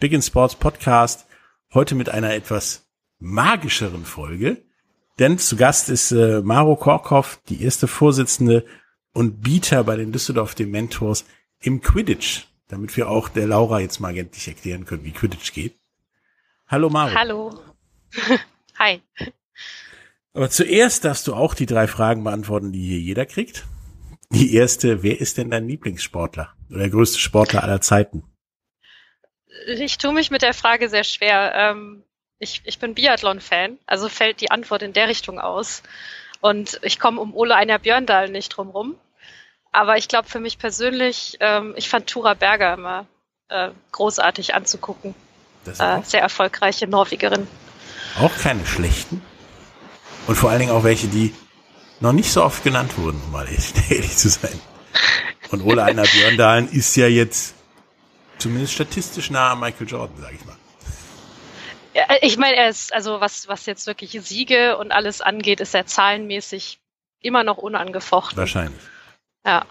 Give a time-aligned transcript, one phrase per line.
[0.00, 1.26] Big in Sports Podcast.
[1.74, 4.64] Heute mit einer etwas magischeren Folge.
[5.18, 8.64] Denn zu Gast ist äh, Maro Korkhoff, die erste Vorsitzende
[9.12, 11.26] und Bieter bei den Düsseldorf Dementors
[11.60, 12.46] im Quidditch.
[12.68, 15.78] Damit wir auch der Laura jetzt mal endlich erklären können, wie Quidditch geht.
[16.66, 17.14] Hallo Maro.
[17.14, 17.60] Hallo.
[18.78, 19.02] Hi.
[20.32, 23.66] Aber zuerst darfst du auch die drei Fragen beantworten, die hier jeder kriegt.
[24.32, 28.22] Die erste, wer ist denn dein Lieblingssportler oder der größte Sportler aller Zeiten?
[29.66, 31.52] Ich tue mich mit der Frage sehr schwer.
[31.54, 32.02] Ähm,
[32.38, 35.82] ich, ich bin Biathlon-Fan, also fällt die Antwort in der Richtung aus.
[36.40, 38.94] Und ich komme um Ole Einer Björndal nicht drum rum.
[39.72, 43.06] Aber ich glaube für mich persönlich, ähm, ich fand Tura Berger immer
[43.48, 45.14] äh, großartig anzugucken.
[45.66, 47.46] Äh, sehr erfolgreiche Norwegerin.
[48.18, 49.22] Auch keine schlechten.
[50.26, 51.34] Und vor allen Dingen auch welche, die
[52.00, 54.58] noch nicht so oft genannt wurden, um mal ehrlich, ehrlich zu sein.
[55.50, 57.54] Und Ole Einer Björndalen ist ja jetzt
[58.40, 60.56] zumindest statistisch nah an Michael Jordan, sage ich mal.
[61.94, 65.74] Ja, ich meine, er ist, also was, was jetzt wirklich Siege und alles angeht, ist
[65.74, 66.80] er zahlenmäßig
[67.20, 68.38] immer noch unangefochten.
[68.38, 68.80] Wahrscheinlich.
[69.44, 69.66] Ja.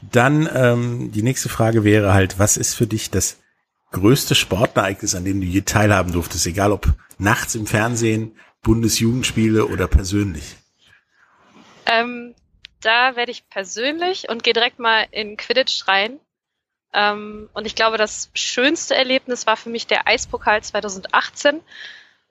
[0.00, 3.38] Dann ähm, die nächste Frage wäre halt, was ist für dich das
[3.92, 9.88] größte Sportereignis, an dem du je teilhaben durftest, egal ob nachts im Fernsehen, Bundesjugendspiele oder
[9.88, 10.56] persönlich?
[11.86, 12.34] Ähm,
[12.80, 16.18] da werde ich persönlich und gehe direkt mal in Quidditch rein.
[16.92, 21.60] Ähm, und ich glaube, das schönste Erlebnis war für mich der Eispokal 2018.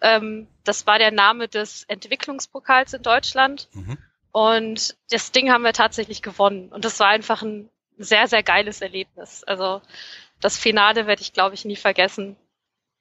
[0.01, 3.69] Ähm, das war der Name des Entwicklungspokals in Deutschland.
[3.73, 3.97] Mhm.
[4.31, 6.69] Und das Ding haben wir tatsächlich gewonnen.
[6.69, 9.43] Und das war einfach ein sehr, sehr geiles Erlebnis.
[9.43, 9.81] Also
[10.41, 12.35] das Finale werde ich, glaube ich, nie vergessen.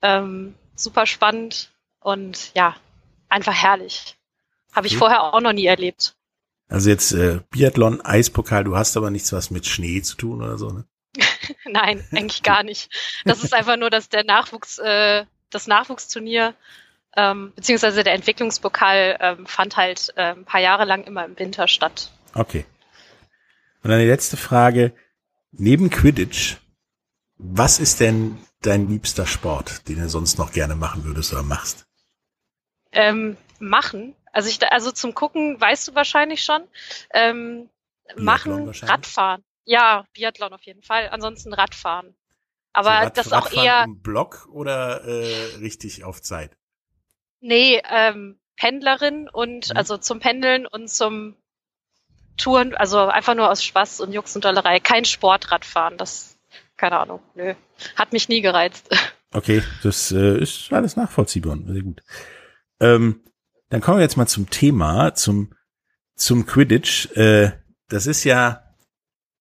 [0.02, 2.76] Ähm, super spannend und ja,
[3.28, 4.16] einfach herrlich.
[4.72, 4.98] Habe ich okay.
[4.98, 6.16] vorher auch noch nie erlebt.
[6.68, 10.58] Also jetzt äh, Biathlon, Eispokal, du hast aber nichts was mit Schnee zu tun oder
[10.58, 10.84] so, ne?
[11.64, 12.90] Nein, eigentlich gar nicht.
[13.24, 16.54] Das ist einfach nur, dass der Nachwuchs, äh, das Nachwuchsturnier
[17.16, 21.68] ähm, beziehungsweise der Entwicklungspokal ähm, fand halt äh, ein paar Jahre lang immer im Winter
[21.68, 22.10] statt.
[22.34, 22.64] Okay.
[23.82, 24.92] Und dann die letzte Frage.
[25.52, 26.56] Neben Quidditch,
[27.36, 31.86] was ist denn dein liebster Sport, den du sonst noch gerne machen würdest oder machst?
[32.90, 34.16] Ähm, machen?
[34.32, 36.62] Also ich, also zum Gucken weißt du wahrscheinlich schon.
[37.12, 37.68] Ähm,
[38.16, 39.44] machen, Radfahren.
[39.64, 41.08] Ja, Biathlon auf jeden Fall.
[41.10, 42.14] Ansonsten Radfahren.
[42.72, 43.84] Aber so Rad, das auch eher.
[43.84, 46.56] Im Block oder äh, richtig auf Zeit?
[47.40, 49.76] Nee, ähm, Pendlerin und mhm.
[49.76, 51.36] also zum Pendeln und zum
[52.36, 54.80] Touren, also einfach nur aus Spaß und Jux und Dollerei.
[54.80, 56.36] Kein Sportradfahren, das,
[56.76, 57.54] keine Ahnung, nö.
[57.96, 58.88] Hat mich nie gereizt.
[59.36, 62.02] Okay, das äh, ist alles nachvollziehbar sehr gut.
[62.78, 63.24] Ähm,
[63.68, 65.52] dann kommen wir jetzt mal zum Thema, zum,
[66.14, 67.10] zum Quidditch.
[67.16, 67.50] Äh,
[67.88, 68.63] das ist ja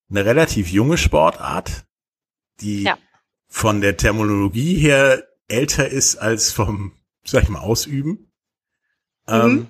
[0.10, 1.86] eine relativ junge Sportart,
[2.62, 2.98] die ja.
[3.48, 6.94] von der Terminologie her älter ist als vom,
[7.24, 8.32] sag ich mal, Ausüben.
[9.28, 9.34] Mhm.
[9.34, 9.68] Ähm,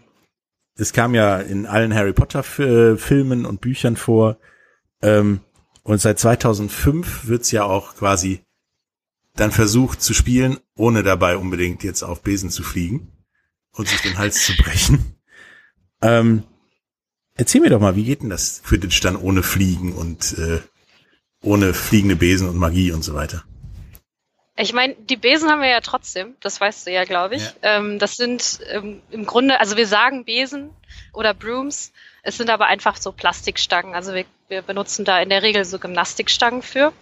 [0.75, 4.37] es kam ja in allen Harry Potter Filmen und Büchern vor.
[5.01, 5.41] Ähm,
[5.83, 8.43] und seit 2005 wird's ja auch quasi
[9.35, 13.11] dann versucht zu spielen, ohne dabei unbedingt jetzt auf Besen zu fliegen
[13.71, 15.15] und sich den Hals zu brechen.
[16.05, 16.43] Ähm,
[17.35, 20.61] Erzähl mir doch mal, wie geht denn das Quidditch dann ohne Fliegen und äh,
[21.41, 23.43] ohne fliegende Besen und Magie und so weiter?
[24.55, 27.43] Ich meine, die Besen haben wir ja trotzdem, das weißt du ja, glaube ich.
[27.43, 27.77] Ja.
[27.77, 30.69] Ähm, das sind ähm, im Grunde, also wir sagen Besen
[31.11, 31.91] oder Brooms,
[32.21, 33.95] es sind aber einfach so Plastikstangen.
[33.95, 36.93] Also wir, wir benutzen da in der Regel so Gymnastikstangen für.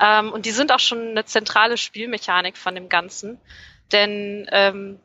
[0.00, 3.38] Ähm, und die sind auch schon eine zentrale Spielmechanik von dem Ganzen.
[3.92, 4.98] Denn ähm,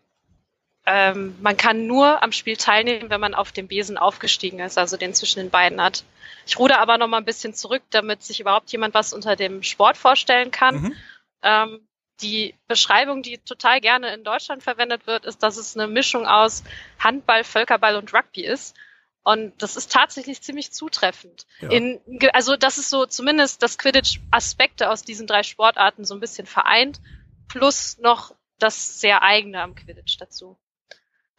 [0.86, 4.98] ähm, man kann nur am Spiel teilnehmen, wenn man auf dem Besen aufgestiegen ist, also
[4.98, 6.04] den zwischen den beiden hat.
[6.48, 9.62] Ich ruder aber noch mal ein bisschen zurück, damit sich überhaupt jemand was unter dem
[9.62, 10.82] Sport vorstellen kann.
[10.82, 10.96] Mhm.
[11.44, 11.88] Ähm,
[12.22, 16.64] die Beschreibung, die total gerne in Deutschland verwendet wird, ist, dass es eine Mischung aus
[17.00, 18.76] Handball, Völkerball und Rugby ist.
[19.24, 21.46] Und das ist tatsächlich ziemlich zutreffend.
[21.60, 21.70] Ja.
[21.70, 22.00] In,
[22.34, 26.48] also das ist so zumindest das Quidditch Aspekte aus diesen drei Sportarten so ein bisschen
[26.48, 27.00] vereint,
[27.48, 30.58] plus noch das sehr eigene am Quidditch dazu.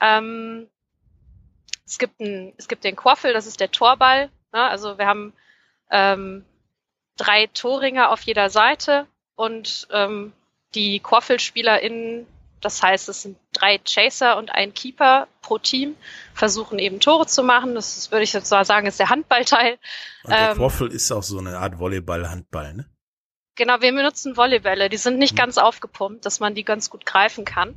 [0.02, 0.66] Ähm,
[1.87, 4.31] es gibt ein, es gibt den Quaffel, das ist der Torball.
[4.52, 4.60] Ne?
[4.60, 5.32] Also wir haben
[5.90, 6.44] ähm,
[7.16, 9.06] drei Torringe auf jeder Seite
[9.37, 10.32] und ähm,
[10.75, 12.26] die QuaffelspielerInnen,
[12.60, 15.96] das heißt, es sind drei Chaser und ein Keeper pro Team,
[16.34, 17.75] versuchen eben Tore zu machen.
[17.75, 19.78] Das ist, würde ich jetzt mal sagen, ist der Handballteil.
[20.25, 22.88] Und der ähm, Quaffel ist auch so eine Art Volleyball-Handball, ne?
[23.54, 24.88] Genau, wir benutzen Volleybälle.
[24.88, 25.37] Die sind nicht hm.
[25.37, 27.75] ganz aufgepumpt, dass man die ganz gut greifen kann.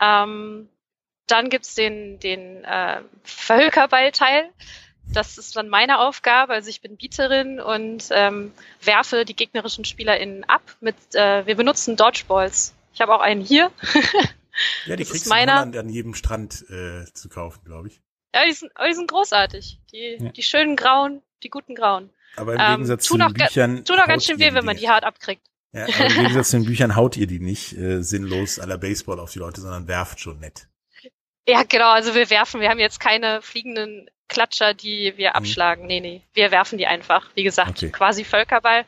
[0.00, 0.68] Ähm,
[1.32, 4.50] dann gibt's den, den äh, Verhülkerballteil.
[5.12, 6.52] Das ist dann meine Aufgabe.
[6.52, 8.52] Also ich bin Bieterin und ähm,
[8.82, 10.62] werfe die gegnerischen SpielerInnen ab.
[10.80, 12.74] Mit, äh, wir benutzen Dodgeballs.
[12.92, 13.72] Ich habe auch einen hier.
[14.86, 18.00] ja, die das kriegst du an jedem Strand äh, zu kaufen, glaube ich.
[18.34, 19.80] Ja, die sind, die sind großartig.
[19.90, 20.28] Die, ja.
[20.30, 22.10] die schönen grauen, die guten grauen.
[22.36, 23.84] Aber im ähm, Gegensatz zu den Büchern.
[23.84, 25.46] Tun auch ganz schön weh, wenn man die hart abkriegt.
[25.72, 29.18] Ja, aber im Gegensatz zu den Büchern haut ihr die nicht äh, sinnlos aller Baseball
[29.18, 30.68] auf die Leute, sondern werft schon nett.
[31.46, 35.36] Ja, genau, also wir werfen, wir haben jetzt keine fliegenden Klatscher, die wir mhm.
[35.36, 35.82] abschlagen.
[35.82, 35.88] Mhm.
[35.88, 37.30] Nee, nee, wir werfen die einfach.
[37.34, 37.90] Wie gesagt, okay.
[37.90, 38.84] quasi Völkerball.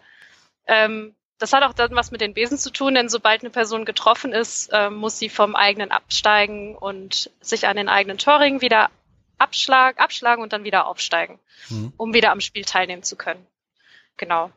[0.67, 3.85] Ähm, das hat auch dann was mit den Besen zu tun, denn sobald eine Person
[3.85, 8.91] getroffen ist, äh, muss sie vom eigenen absteigen und sich an den eigenen Torring wieder
[9.37, 11.93] abschlag, abschlagen und dann wieder aufsteigen, mhm.
[11.97, 13.45] um wieder am Spiel teilnehmen zu können.
[14.17, 14.53] Genau.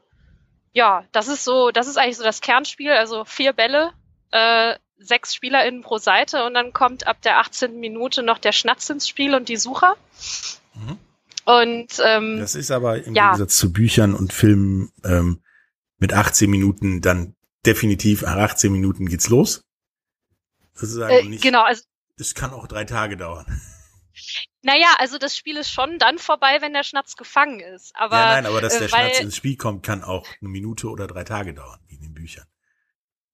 [0.72, 3.92] Ja, das ist so, das ist eigentlich so das Kernspiel, also vier Bälle,
[4.32, 7.80] äh, sechs SpielerInnen pro Seite und dann kommt ab der 18.
[7.80, 9.96] Minute noch der Schnatz ins Spiel und die Sucher.
[10.74, 10.98] Mhm.
[11.46, 13.32] Und ähm, das ist aber im ja.
[13.32, 15.42] Gegensatz zu Büchern und Filmen ähm,
[15.98, 17.36] mit 18 Minuten dann
[17.66, 19.64] definitiv nach 18 Minuten geht's los.
[20.76, 21.84] Ist also nicht, genau, also
[22.18, 23.46] es kann auch drei Tage dauern.
[24.64, 27.96] Naja, also das Spiel ist schon dann vorbei, wenn der Schnatz gefangen ist.
[27.96, 30.90] Aber, ja, nein, aber dass der äh, Schnatz ins Spiel kommt, kann auch eine Minute
[30.90, 32.46] oder drei Tage dauern, wie in den Büchern.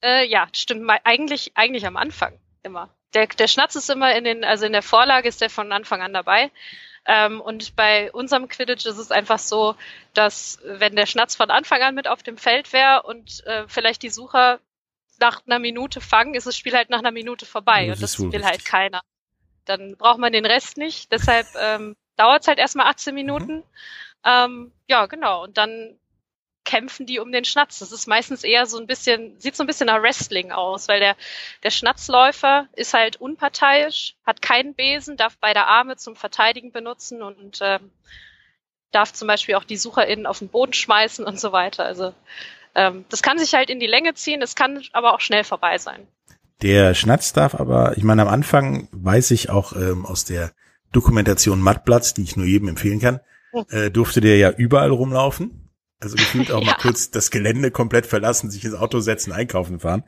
[0.03, 0.89] Äh, ja, stimmt.
[1.03, 2.89] Eigentlich, eigentlich am Anfang immer.
[3.13, 6.01] Der, der Schnatz ist immer in den, also in der Vorlage ist der von Anfang
[6.01, 6.51] an dabei.
[7.05, 9.75] Ähm, und bei unserem Quidditch ist es einfach so,
[10.13, 14.03] dass wenn der Schnatz von Anfang an mit auf dem Feld wäre und äh, vielleicht
[14.03, 14.59] die Sucher
[15.19, 17.87] nach einer Minute fangen, ist das Spiel halt nach einer Minute vorbei.
[17.87, 18.45] Das und das will richtig.
[18.45, 19.01] halt keiner.
[19.65, 21.11] Dann braucht man den Rest nicht.
[21.11, 23.57] Deshalb ähm, dauert es halt erstmal 18 Minuten.
[23.57, 23.63] Mhm.
[24.25, 25.43] Ähm, ja, genau.
[25.43, 25.97] Und dann
[26.65, 27.79] kämpfen die um den Schnatz.
[27.79, 30.99] Das ist meistens eher so ein bisschen, sieht so ein bisschen nach Wrestling aus, weil
[30.99, 31.15] der,
[31.63, 37.59] der Schnatzläufer ist halt unparteiisch, hat keinen Besen, darf beide Arme zum Verteidigen benutzen und
[37.61, 37.91] ähm,
[38.91, 41.85] darf zum Beispiel auch die SucherInnen auf den Boden schmeißen und so weiter.
[41.85, 42.13] Also
[42.75, 45.77] ähm, das kann sich halt in die Länge ziehen, es kann aber auch schnell vorbei
[45.77, 46.07] sein.
[46.61, 50.51] Der Schnatz darf aber, ich meine, am Anfang weiß ich auch ähm, aus der
[50.93, 53.19] Dokumentation Mattplatz, die ich nur jedem empfehlen kann,
[53.51, 53.65] hm.
[53.69, 55.62] äh, durfte der ja überall rumlaufen.
[56.03, 56.67] Also gefühlt auch ja.
[56.67, 60.03] mal kurz das Gelände komplett verlassen, sich ins Auto setzen, einkaufen fahren.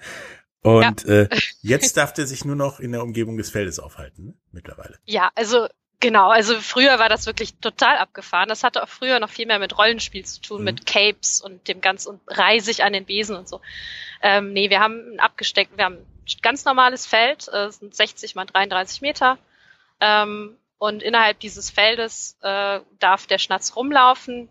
[0.61, 1.21] Und ja.
[1.21, 1.29] äh,
[1.61, 4.33] jetzt darf der sich nur noch in der Umgebung des Feldes aufhalten, ne?
[4.51, 4.97] mittlerweile.
[5.05, 5.67] Ja, also
[5.99, 6.29] genau.
[6.29, 8.49] Also früher war das wirklich total abgefahren.
[8.49, 10.65] Das hatte auch früher noch viel mehr mit Rollenspiel zu tun, mhm.
[10.65, 13.61] mit Capes und dem ganzen und reisig an den Besen und so.
[14.23, 18.33] Ähm, nee, wir haben ein abgesteckt, wir haben ein ganz normales Feld, äh, sind 60
[18.33, 19.37] mal 33 Meter.
[20.01, 24.49] Ähm, und innerhalb dieses Feldes äh, darf der Schnatz rumlaufen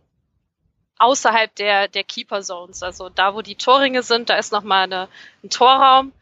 [0.98, 2.82] außerhalb der, der Keeper Zones.
[2.82, 5.08] Also da, wo die Torringe sind, da ist nochmal eine,
[5.42, 6.12] ein Torraum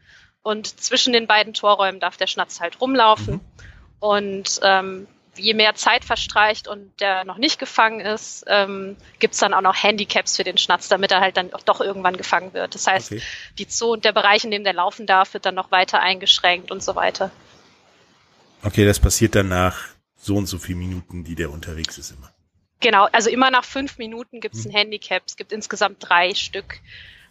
[0.43, 3.35] und zwischen den beiden Torräumen darf der Schnatz halt rumlaufen.
[3.35, 3.41] Mhm.
[3.99, 9.53] Und ähm, je mehr Zeit verstreicht und der noch nicht gefangen ist, ähm, gibt dann
[9.53, 12.75] auch noch Handicaps für den Schnatz, damit er halt dann doch irgendwann gefangen wird.
[12.75, 13.21] Das heißt, okay.
[13.57, 16.71] die Zoo und der Bereich, in dem der laufen darf, wird dann noch weiter eingeschränkt
[16.71, 17.31] und so weiter.
[18.63, 19.87] Okay, das passiert dann nach
[20.17, 22.32] so und so viel Minuten, die der unterwegs ist immer.
[22.83, 24.75] Genau, also immer nach fünf Minuten gibt es ein mhm.
[24.75, 25.23] Handicap.
[25.25, 26.79] Es gibt insgesamt drei Stück.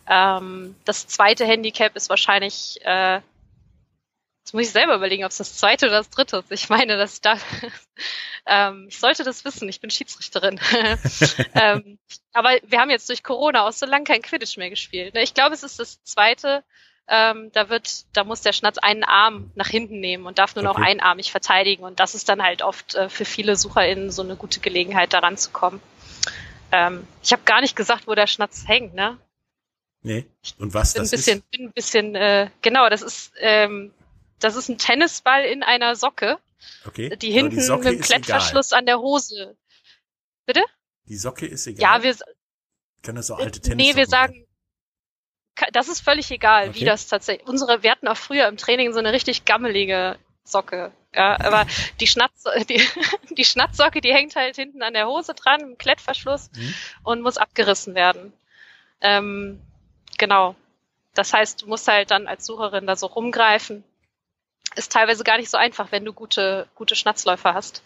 [0.09, 3.16] Ähm, das zweite Handicap ist wahrscheinlich, äh,
[4.40, 6.50] jetzt muss ich selber überlegen, ob es das zweite oder das dritte ist.
[6.50, 7.37] Ich meine, dass da,
[8.47, 10.59] ähm, ich sollte das wissen, ich bin Schiedsrichterin.
[11.54, 11.99] ähm,
[12.32, 15.12] aber wir haben jetzt durch Corona auch so lange kein Quidditch mehr gespielt.
[15.12, 15.23] Ne?
[15.23, 16.64] Ich glaube, es ist das zweite
[17.09, 20.64] ähm, da wird, da muss der Schnatz einen Arm nach hinten nehmen und darf nur
[20.64, 20.80] okay.
[20.80, 21.85] noch einarmig verteidigen.
[21.85, 25.37] Und das ist dann halt oft äh, für viele SucherInnen so eine gute Gelegenheit, daran
[25.37, 25.80] zu kommen.
[26.71, 29.18] Ähm, ich habe gar nicht gesagt, wo der Schnatz hängt, ne?
[30.02, 30.26] Nee.
[30.59, 31.50] Und was bin das ein bisschen, ist?
[31.50, 33.92] Bin ein bisschen, äh, genau, das ist, ähm,
[34.40, 36.38] das ist ein Tennisball in einer Socke.
[36.85, 37.16] Okay.
[37.16, 38.78] Die hinten die mit dem Klettverschluss egal.
[38.78, 39.56] an der Hose.
[40.47, 40.62] Bitte?
[41.06, 41.99] Die Socke ist egal.
[41.99, 42.16] Ja, wir.
[43.02, 44.47] Können das so alte Tennis Nee, wir sagen,
[45.73, 46.80] das ist völlig egal, Okay.
[46.80, 47.47] wie das tatsächlich.
[47.47, 50.92] Unsere, wir hatten auch früher im Training so eine richtig gammelige Socke.
[51.14, 51.66] Ja, aber
[52.00, 52.82] die Schnatz, die,
[53.30, 56.75] die Schnatzsocke, die hängt halt hinten an der Hose dran, im Klettverschluss Mhm.
[57.04, 58.32] und muss abgerissen werden.
[59.00, 59.61] Ähm,
[60.18, 60.54] genau.
[61.14, 63.85] Das heißt, du musst halt dann als Sucherin da so rumgreifen.
[64.75, 67.82] Ist teilweise gar nicht so einfach, wenn du gute, gute Schnatzläufer hast.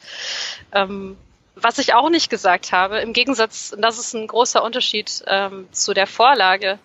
[0.73, 1.18] Ähm,
[1.56, 5.66] was ich auch nicht gesagt habe, im Gegensatz, und das ist ein großer Unterschied ähm,
[5.73, 6.78] zu der Vorlage,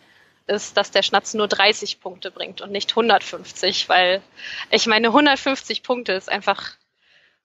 [0.47, 4.21] ist, dass der Schnatz nur 30 Punkte bringt und nicht 150, weil
[4.69, 6.77] ich meine, 150 Punkte ist einfach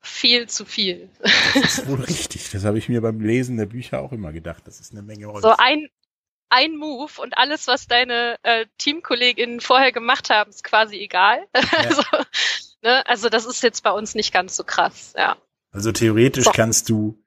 [0.00, 1.09] viel zu viel.
[1.21, 2.50] Das ist wohl richtig.
[2.50, 4.62] Das habe ich mir beim Lesen der Bücher auch immer gedacht.
[4.67, 5.43] Das ist eine Menge Holz.
[5.43, 5.88] So ein,
[6.49, 11.47] ein Move und alles, was deine äh, Teamkolleginnen vorher gemacht haben, ist quasi egal.
[11.76, 12.03] Also,
[12.83, 13.07] ne?
[13.07, 15.37] also das ist jetzt bei uns nicht ganz so krass, ja.
[15.73, 16.53] Also theoretisch So.
[16.53, 17.23] kannst du,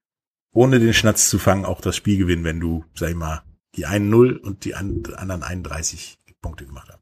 [0.51, 3.43] ohne den Schnatz zu fangen, auch das Spiel gewinnen, wenn du, sag ich mal,
[3.75, 6.99] die einen 0 und die an- anderen 31 Punkte gemacht hast.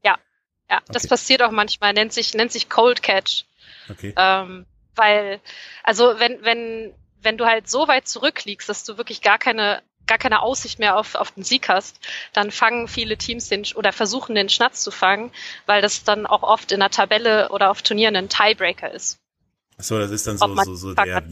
[0.70, 1.08] Ja, das Okay.
[1.08, 3.44] passiert auch manchmal, nennt sich, nennt sich Cold Catch.
[3.88, 4.12] Okay.
[4.16, 5.40] Ähm, weil,
[5.82, 10.18] also wenn, wenn, wenn du halt so weit zurückliegst, dass du wirklich gar keine, gar
[10.18, 11.98] keine Aussicht mehr auf, auf den Sieg hast,
[12.34, 15.30] dann fangen viele Teams den oder versuchen den Schnatz zu fangen,
[15.64, 19.18] weil das dann auch oft in der Tabelle oder auf Turnieren ein Tiebreaker ist.
[19.78, 21.22] So, das ist dann so, so, so der,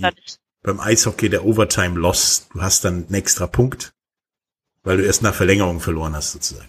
[0.63, 2.49] beim Eishockey der Overtime Loss.
[2.55, 3.93] Du hast dann einen extra Punkt,
[4.87, 6.69] weil du erst nach Verlängerung verloren hast, sozusagen.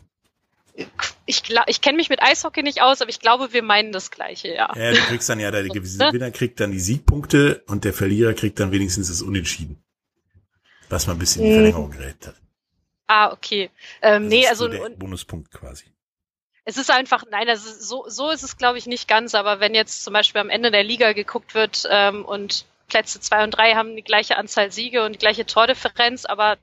[1.25, 4.49] Ich, ich kenne mich mit Eishockey nicht aus, aber ich glaube, wir meinen das Gleiche,
[4.53, 4.73] ja.
[4.75, 8.59] Ja, du kriegst dann ja, der Gewinner kriegt dann die Siegpunkte und der Verlierer kriegt
[8.59, 9.83] dann wenigstens das Unentschieden.
[10.89, 11.55] Was man ein bisschen in die Mhm.
[11.55, 12.35] Verlängerung gerät hat.
[13.07, 13.69] Ah, okay.
[14.01, 15.85] Ähm, Das nee, also so der Bonuspunkt quasi.
[16.65, 19.73] Es ist einfach, nein, also so, so ist es, glaube ich, nicht ganz, aber wenn
[19.75, 23.75] jetzt zum Beispiel am Ende der Liga geguckt wird ähm, und Plätze zwei und drei
[23.75, 26.57] haben die gleiche Anzahl Siege und die gleiche Tordifferenz, aber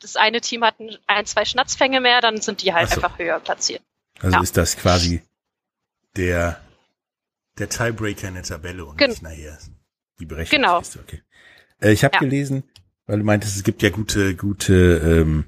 [0.00, 0.76] das eine Team hat
[1.06, 2.96] ein, zwei Schnatzfänge mehr, dann sind die halt so.
[2.96, 3.82] einfach höher platziert.
[4.20, 4.42] Also Ja.
[4.42, 5.22] ist das quasi
[6.16, 6.60] der,
[7.58, 9.58] der Tiebreaker in der Tabelle und Gen- nicht nachher
[10.18, 10.62] die Berechnung.
[10.62, 10.78] Genau.
[10.78, 11.22] Okay.
[11.80, 12.20] Äh, ich habe Ja.
[12.20, 12.64] gelesen,
[13.06, 15.44] weil du meintest, es gibt ja gute, gute ähm,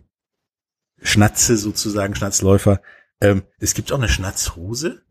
[1.02, 2.80] Schnatze sozusagen, Schnatzläufer.
[3.20, 5.04] Ähm, es gibt auch eine Schnatzhose.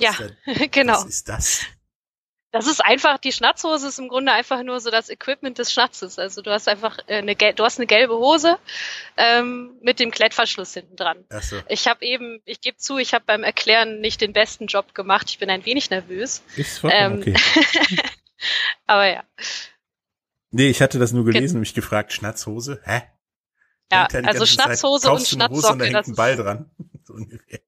[0.00, 0.10] Ja,
[0.46, 0.94] ist genau.
[0.94, 1.62] Was ist das?
[2.54, 6.20] Das ist einfach, die Schnatzhose ist im Grunde einfach nur so das Equipment des Schnatzes.
[6.20, 8.58] Also du hast einfach äh, eine, du hast eine gelbe Hose
[9.16, 11.24] ähm, mit dem Klettverschluss hinten dran.
[11.40, 11.56] So.
[11.68, 15.30] Ich habe eben, ich gebe zu, ich habe beim Erklären nicht den besten Job gemacht.
[15.30, 16.44] Ich bin ein wenig nervös.
[16.54, 17.34] Ist vollkommen Ähm, okay.
[18.86, 19.24] Aber ja,
[20.56, 22.80] Nee, ich hatte das nur gelesen und mich gefragt, Schnatzhose?
[22.84, 23.02] Hä?
[23.90, 26.70] ja also Zeit, Schnatzhose kaufst und Hose und da Schnatzsocke, hängt ein Ball dran.
[27.06, 27.58] So ungefähr.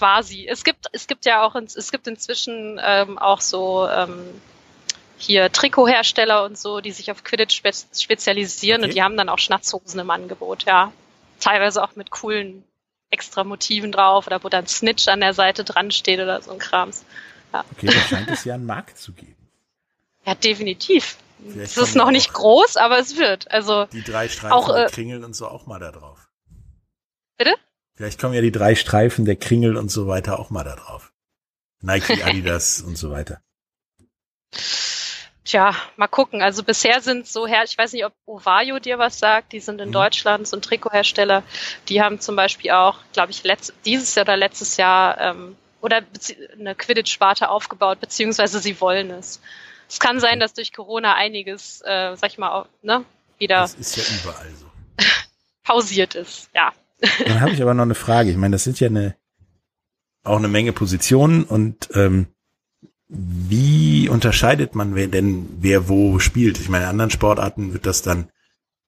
[0.00, 0.48] Quasi.
[0.48, 4.40] Es gibt, es gibt ja auch, es gibt inzwischen ähm, auch so ähm,
[5.18, 8.88] hier Trikothersteller und so, die sich auf Quidditch spe spezialisieren Okay.
[8.88, 10.92] und die haben dann auch Schnatzhosen im Angebot, ja.
[11.38, 12.64] Teilweise auch mit coolen
[13.10, 16.58] extra Motiven drauf oder wo dann Snitch an der Seite dran steht oder so ein
[16.58, 17.04] Krams.
[17.52, 19.36] Okay, da scheint es ja einen Markt zu geben.
[20.24, 21.16] Ja, definitiv.
[21.42, 23.50] Vielleicht Es ist noch ja nicht groß, aber es wird.
[23.50, 26.28] Also Die drei Streifen Auch, äh, Kringel und so auch mal da drauf.
[27.36, 27.54] Bitte?
[28.00, 31.12] Vielleicht kommen ja die drei Streifen der Kringel und so weiter auch mal da drauf.
[31.82, 33.42] Nike, Adidas und so weiter.
[35.44, 36.40] Tja, mal gucken.
[36.40, 39.82] Also bisher sind so her, ich weiß nicht, ob Ovayo dir was sagt, die sind
[39.82, 39.92] in Mhm.
[39.92, 41.42] Deutschland, so ein Trikothersteller.
[41.90, 46.00] Die haben zum Beispiel auch, glaube ich, letzt, dieses Jahr oder letztes Jahr ähm, oder
[46.58, 49.42] eine Quidditch-Sparte aufgebaut, beziehungsweise sie wollen es.
[49.90, 53.04] Es kann sein, dass durch Corona einiges, äh, sag ich mal, auch, ne,
[53.36, 54.70] wieder Das ist ja überall so.
[55.64, 56.48] pausiert ist.
[56.54, 56.72] Ja.
[57.24, 58.30] Dann habe ich aber noch eine Frage.
[58.30, 59.16] Ich meine, das sind ja eine
[60.22, 62.26] auch eine Menge Positionen und ähm,
[63.08, 66.58] wie unterscheidet man wer denn wer wo spielt?
[66.60, 68.30] Ich meine, in anderen Sportarten wird das dann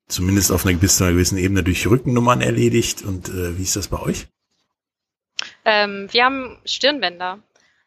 [0.08, 3.02] zumindest auf einer bis zu einer gewissen Ebene durch Rückennummern erledigt.
[3.02, 4.26] Und äh, wie ist das bei euch?
[5.64, 7.38] Ähm, wir haben Stirnbänder.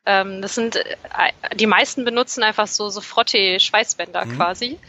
[0.05, 4.35] Ähm, das sind, äh, die meisten benutzen einfach so, so Frottee-Schweißbänder Mhm.
[4.35, 4.79] quasi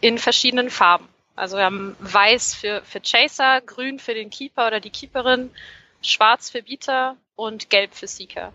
[0.00, 1.08] in verschiedenen Farben.
[1.36, 5.50] Also wir haben weiß für, für Chaser, grün für den Keeper oder die Keeperin,
[6.02, 8.52] schwarz für Beater und gelb für Seeker.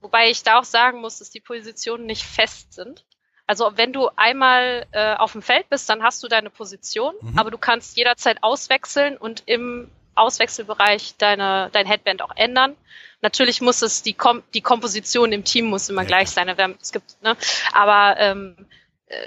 [0.00, 3.04] Wobei ich da auch sagen muss, dass die Positionen nicht fest sind.
[3.46, 7.38] Also wenn du einmal äh, auf dem Feld bist, dann hast du deine Position, Mhm.
[7.38, 12.76] aber du kannst jederzeit auswechseln und im Auswechselbereich deine, dein Headband auch ändern.
[13.20, 16.48] Natürlich muss es die, Kom die Komposition im Team muss immer Ja, gleich sein.
[16.80, 17.36] Es gibt, ne,
[17.72, 18.64] aber ähm, äh,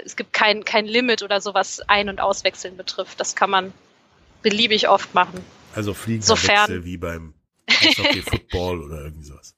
[0.04, 3.18] es gibt kein, kein Limit oder so, was Ein- und Auswechseln betrifft.
[3.20, 3.72] Das kann man
[4.42, 5.44] beliebig oft machen.
[5.74, 7.34] Also fliegender Sofern- wie beim
[7.68, 9.54] Football oder irgendwie sowas.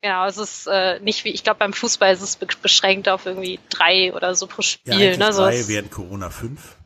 [0.00, 3.26] Genau, es ist äh, nicht wie, ich glaube beim Fußball ist es be beschränkt auf
[3.26, 4.92] irgendwie drei oder so pro Ja, Spiel.
[4.94, 5.32] eigentlich ne?
[5.32, 6.76] So drei während Corona fünf.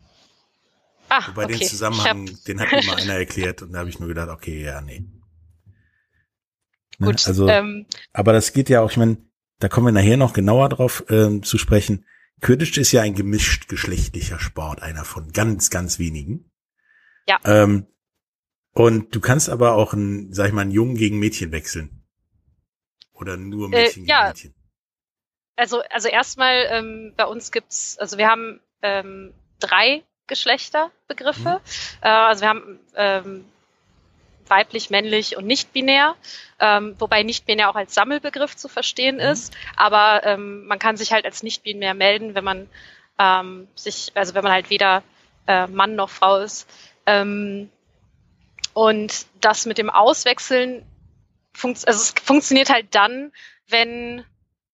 [1.10, 1.58] ah, Wobei okay.
[1.58, 4.30] den Zusammenhang, hab, den hat mir mal einer erklärt und da habe ich nur gedacht,
[4.30, 5.04] okay, ja, nee.
[6.98, 7.06] Ne?
[7.08, 7.84] Gut, Also, ähm,
[8.14, 9.18] aber das geht ja auch, ich meine,
[9.58, 12.06] da kommen wir nachher noch genauer drauf ähm, zu sprechen.
[12.42, 16.50] Quidditch ist ja ein gemischt geschlechtlicher Sport, einer von ganz, ganz wenigen.
[17.26, 17.38] Ja.
[17.44, 17.86] Ähm,
[18.72, 22.04] und du kannst aber auch ein, sag ich mal, einen Jungen gegen Mädchen wechseln.
[23.12, 24.32] Oder nur Mädchen Äh, ja.
[24.32, 24.54] gegen Mädchen.
[25.56, 31.60] also, also erstmal ähm, bei uns gibt's, also wir haben ähm, drei Geschlechterbegriffe.
[32.00, 33.44] Äh, also wir haben ähm,
[34.52, 36.14] weiblich, männlich und nicht binär,
[36.60, 39.54] ähm, wobei nicht binär auch als Sammelbegriff zu verstehen ist.
[39.76, 42.68] Aber ähm, man kann sich halt als nicht binär melden, wenn man
[43.18, 45.02] ähm, sich, also wenn man halt weder
[45.46, 46.68] äh, Mann noch Frau ist.
[47.06, 47.70] Ähm,
[48.74, 50.84] und das mit dem Auswechseln,
[51.54, 53.32] funkt, also es funktioniert halt dann,
[53.68, 54.24] wenn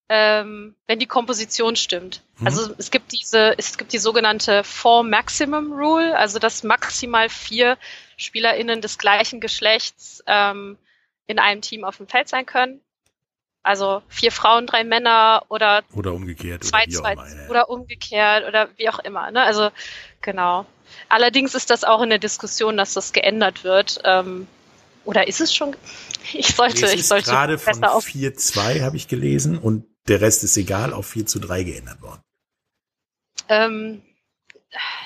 [0.08, 2.22] ähm, wenn die Komposition stimmt.
[2.38, 2.46] Mhm.
[2.46, 7.76] Also es gibt diese, es gibt die sogenannte Four Maximum Rule, also dass maximal vier
[8.16, 10.78] SpielerInnen des gleichen Geschlechts ähm,
[11.26, 12.80] in einem Team auf dem Feld sein können.
[13.62, 16.64] Also vier Frauen, drei Männer oder Oder umgekehrt.
[16.64, 19.30] zwei, oder zwei immer, oder umgekehrt oder wie auch immer.
[19.30, 19.42] Ne?
[19.42, 19.70] Also
[20.22, 20.64] genau.
[21.10, 24.00] Allerdings ist das auch in der Diskussion, dass das geändert wird.
[24.04, 24.46] Ähm,
[25.04, 25.76] oder ist es schon?
[26.34, 30.44] Ich sollte, ich sollte gerade von besser auf 4-2 habe ich gelesen und der Rest
[30.44, 32.22] ist egal, auf 4 zu 3 geändert worden.
[33.48, 34.02] ähm,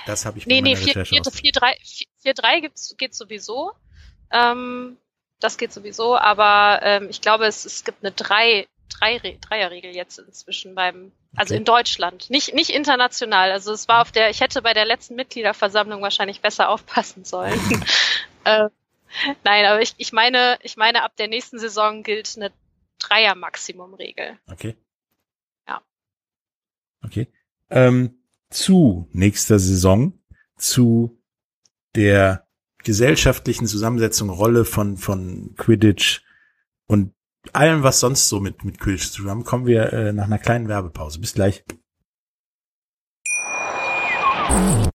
[0.07, 1.77] Das habe ich bei Nee, nee, meiner 4, Recherche 4, 4, 3,
[2.23, 3.73] 4, 3 gibt's, geht sowieso.
[4.31, 4.97] Ähm,
[5.41, 8.67] das geht sowieso, aber ähm, ich glaube, es, es gibt eine 3,
[9.01, 11.59] 3 Dreierregel jetzt inzwischen beim, also Okay.
[11.59, 13.51] in Deutschland, nicht, nicht international.
[13.51, 17.59] Also es war auf der, ich hätte bei der letzten Mitgliederversammlung wahrscheinlich besser aufpassen sollen.
[18.45, 18.69] äh,
[19.45, 22.53] nein, aber ich, ich meine, ich meine, ab der nächsten Saison gilt eine
[23.01, 24.39] Dreier-Maximum-Regel.
[24.51, 24.77] Okay.
[27.05, 27.29] Okay.
[27.71, 28.19] Ähm,
[28.51, 30.19] zu nächster Saison,
[30.57, 31.19] zu
[31.95, 32.47] der
[32.79, 36.23] gesellschaftlichen Zusammensetzung, Rolle von, von Quidditch
[36.87, 37.13] und
[37.53, 40.39] allem, was sonst so mit, mit Quidditch zu tun haben, kommen wir äh, nach einer
[40.39, 41.21] kleinen Werbepause.
[41.21, 41.65] Bis gleich.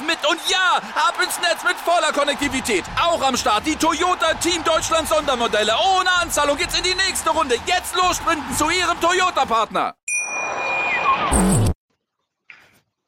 [0.00, 0.18] mit.
[0.28, 2.84] Und ja, ab ins Netz mit voller Konnektivität.
[3.00, 5.72] Auch am Start die Toyota Team Deutschland Sondermodelle.
[5.72, 7.56] Ohne Anzahlung geht's in die nächste Runde.
[7.66, 9.94] Jetzt los sprinten zu Ihrem Toyota-Partner.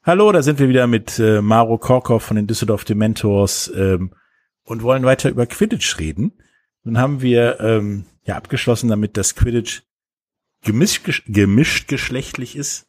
[0.07, 4.15] Hallo, da sind wir wieder mit äh, Maro Korkov von den Düsseldorf Dementors ähm,
[4.65, 6.33] und wollen weiter über Quidditch reden.
[6.83, 9.83] Nun haben wir ähm, ja abgeschlossen damit, dass Quidditch
[10.63, 12.87] gemischt, gemischt geschlechtlich ist.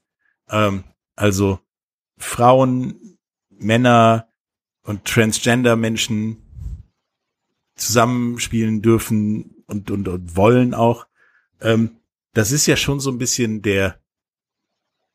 [0.50, 0.84] Ähm,
[1.16, 1.60] also
[2.18, 3.15] Frauen,
[3.60, 4.28] Männer
[4.84, 6.38] und Transgender-Menschen
[7.76, 11.08] zusammenspielen dürfen und, und, und wollen auch.
[11.62, 11.98] Ähm,
[12.34, 14.00] das ist ja schon so ein bisschen der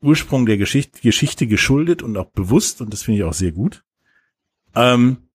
[0.02, 3.84] Ursprung der Geschichte, Geschichte geschuldet und auch bewusst und das finde ich auch sehr gut.
[4.74, 5.28] Ähm,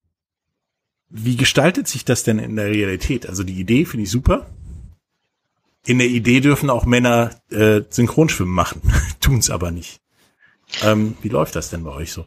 [1.10, 3.28] wie gestaltet sich das denn in der Realität?
[3.28, 4.50] Also die Idee finde ich super.
[5.86, 8.82] In der Idee dürfen auch Männer äh, Synchronschwimmen machen,
[9.20, 10.02] tun's aber nicht.
[10.82, 12.26] Ähm, wie läuft das denn bei euch so?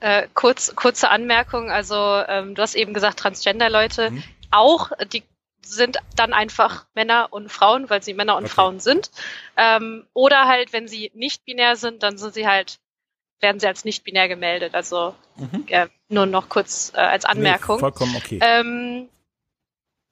[0.00, 1.94] Äh, kurz, kurze Anmerkung, also
[2.26, 4.24] ähm, du hast eben gesagt, Transgender-Leute, Mhm.
[4.50, 5.22] auch, die
[5.62, 8.54] sind dann einfach Männer und Frauen, weil sie Männer und Okay.
[8.54, 9.10] Frauen sind.
[9.56, 12.78] Ähm, oder halt, wenn sie nicht binär sind, dann sind sie halt,
[13.40, 14.74] werden sie als nicht binär gemeldet.
[14.74, 15.14] Also
[15.66, 17.76] äh, nur noch kurz äh, als Anmerkung.
[17.76, 18.38] Nee, vollkommen okay.
[18.42, 19.08] Ähm,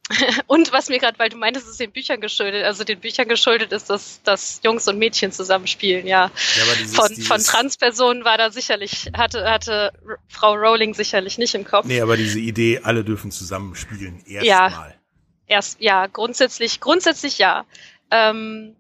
[0.47, 3.29] und was mir gerade, weil du meintest, es ist den Büchern geschuldet, also den Büchern
[3.29, 6.31] geschuldet ist, dass, dass Jungs und Mädchen zusammenspielen, ja.
[6.57, 9.93] ja, aber dieses, Von, dieses, von Transpersonen war da sicherlich, hatte, hatte
[10.29, 11.87] Frau Rowling sicherlich nicht im Kopf.
[11.87, 14.43] Nee, aber diese Idee, alle dürfen zusammen spielen, Ja.
[14.43, 14.95] erstmal.
[15.47, 17.65] Erst, ja, grundsätzlich, grundsätzlich ja.
[18.11, 18.77] Ähm,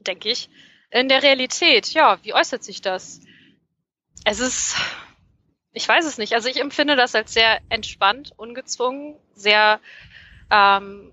[0.00, 0.48] denke ich.
[0.90, 3.20] In der Realität, ja, wie äußert sich das?
[4.24, 4.76] Es ist,
[5.72, 6.34] ich weiß es nicht.
[6.34, 9.80] Also ich empfinde das als sehr entspannt, ungezwungen, sehr
[10.50, 11.12] ähm,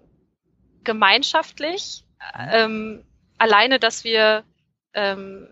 [0.83, 2.03] gemeinschaftlich.
[2.37, 3.05] Ähm,
[3.37, 4.43] alleine, dass wir,
[4.93, 5.47] ähm,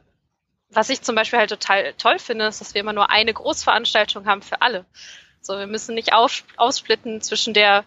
[0.70, 4.26] was ich zum Beispiel halt total toll finde, ist, dass wir immer nur eine Großveranstaltung
[4.26, 4.86] haben für alle.
[5.42, 7.86] So, wir müssen nicht auf, aussplitten zwischen der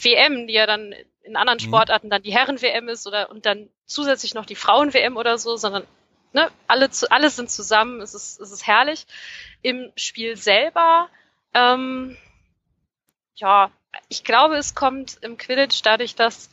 [0.00, 1.64] WM, die ja dann in anderen Mhm.
[1.64, 5.84] Sportarten dann die Herren-WM ist oder und dann zusätzlich noch die Frauen-WM oder so, sondern
[6.36, 9.06] ne, alle, alle sind zusammen, es ist, es ist herrlich.
[9.62, 11.08] Im Spiel selber,
[11.54, 12.16] ähm,
[13.34, 13.70] ja,
[14.08, 16.50] ich glaube, es kommt im Quidditch dadurch, dass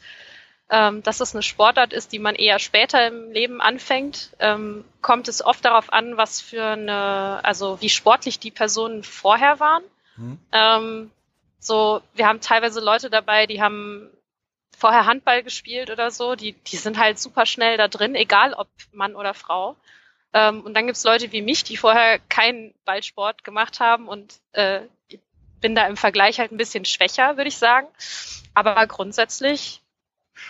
[0.69, 5.27] ähm, dass es eine Sportart ist, die man eher später im Leben anfängt, ähm, kommt
[5.27, 9.83] es oft darauf an, was für eine, also wie sportlich die Personen vorher waren.
[10.15, 10.39] Mhm.
[10.53, 11.11] Ähm,
[11.59, 14.09] so, wir haben teilweise Leute dabei, die haben
[14.83, 18.67] vorher Handball gespielt oder so, die, die sind halt super schnell da drin, egal ob
[18.91, 19.77] Mann oder Frau.
[20.33, 24.81] Ähm, und dann gibt's Leute wie mich, die vorher keinen Ballsport gemacht haben und äh,
[25.61, 27.87] bin da im Vergleich halt ein bisschen schwächer, würde ich sagen.
[28.53, 29.79] Aber grundsätzlich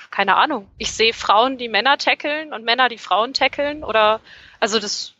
[0.09, 0.67] keine Ahnung.
[0.79, 4.19] Ich sehe Frauen, die Männer tackeln und Männer, die Frauen tackeln oder
[4.59, 5.13] also das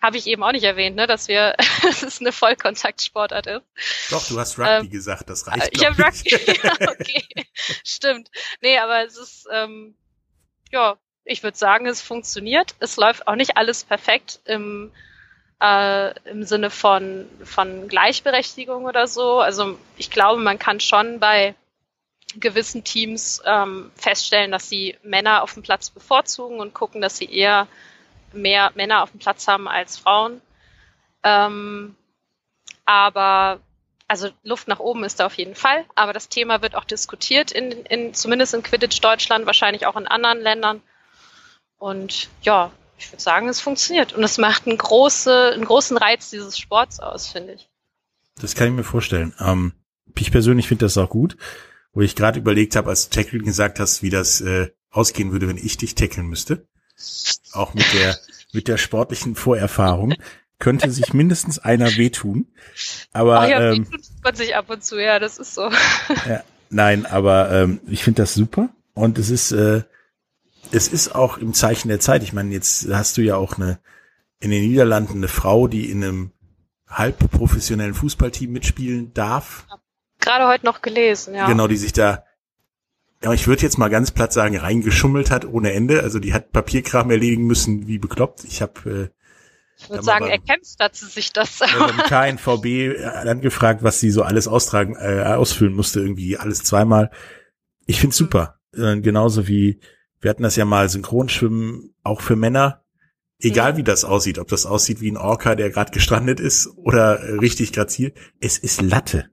[0.00, 3.62] habe ich eben auch nicht erwähnt, ne, dass wir dass es eine Vollkontaktsportart ist.
[4.10, 5.70] Doch, du hast Rugby ähm, gesagt, das reicht.
[5.72, 6.30] Ich habe Rugby,
[6.62, 7.24] ja, okay,
[7.84, 8.30] stimmt.
[8.60, 9.94] Nee, aber es ist ähm,
[10.70, 12.74] ja, ich würde sagen, es funktioniert.
[12.80, 14.92] Es läuft auch nicht alles perfekt im
[15.60, 19.40] äh, im Sinne von von Gleichberechtigung oder so.
[19.40, 21.54] Also ich glaube, man kann schon bei
[22.36, 27.30] gewissen Teams ähm, feststellen, dass sie Männer auf dem Platz bevorzugen und gucken, dass sie
[27.30, 27.66] eher
[28.32, 30.40] mehr Männer auf dem Platz haben als Frauen.
[31.22, 31.94] Ähm,
[32.84, 33.60] aber
[34.06, 35.84] also Luft nach oben ist da auf jeden Fall.
[35.94, 40.06] Aber das Thema wird auch diskutiert, in, in, zumindest in Quidditch Deutschland, wahrscheinlich auch in
[40.06, 40.82] anderen Ländern.
[41.78, 44.12] Und ja, ich würde sagen, es funktioniert.
[44.12, 47.68] Und es macht einen, große, einen großen Reiz dieses Sports aus, finde ich.
[48.40, 49.34] Das kann ich mir vorstellen.
[49.40, 49.72] Ähm,
[50.16, 51.36] ich persönlich finde das auch gut
[51.98, 55.48] wo ich gerade überlegt habe, als du Tackling gesagt hast, wie das äh, ausgehen würde,
[55.48, 56.68] wenn ich dich tackeln müsste.
[57.52, 58.16] Auch mit der
[58.52, 60.14] mit der sportlichen Vorerfahrung
[60.58, 62.46] könnte sich mindestens einer wehtun.
[63.12, 63.86] Aber Ach ja, ähm,
[64.22, 65.70] man sich ab und zu, ja, das ist so.
[66.28, 69.82] Ja, nein, aber ähm, ich finde das super und es ist äh,
[70.72, 72.22] es ist auch im Zeichen der Zeit.
[72.22, 73.78] Ich meine, jetzt hast du ja auch eine
[74.40, 76.32] in den Niederlanden eine Frau, die in einem
[76.86, 79.66] halb professionellen Fußballteam mitspielen darf
[80.28, 81.46] gerade heute noch gelesen, ja.
[81.46, 82.24] Genau, die sich da,
[83.22, 86.02] ja, ich würde jetzt mal ganz platt sagen, reingeschummelt hat ohne Ende.
[86.02, 88.44] Also die hat Papierkram erledigen müssen, wie bekloppt.
[88.44, 89.18] Ich habe äh,
[89.80, 91.60] ich würde sagen, er kämpft dazu sich das.
[91.60, 96.64] Beim KNVB äh, dann gefragt, was sie so alles austragen, äh, ausfüllen musste, irgendwie alles
[96.64, 97.10] zweimal.
[97.86, 98.24] Ich find's mhm.
[98.24, 98.58] super.
[98.76, 99.80] Äh, genauso wie,
[100.20, 102.82] wir hatten das ja mal Synchronschwimmen, auch für Männer.
[103.40, 103.76] Egal mhm.
[103.78, 107.34] wie das aussieht, ob das aussieht wie ein Orca, der gerade gestrandet ist oder äh,
[107.34, 108.12] richtig grazil.
[108.40, 109.30] Es ist Latte.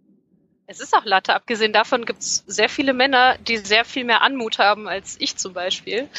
[0.67, 1.35] Es ist auch Latte.
[1.35, 5.37] Abgesehen davon gibt es sehr viele Männer, die sehr viel mehr Anmut haben als ich
[5.37, 6.09] zum Beispiel.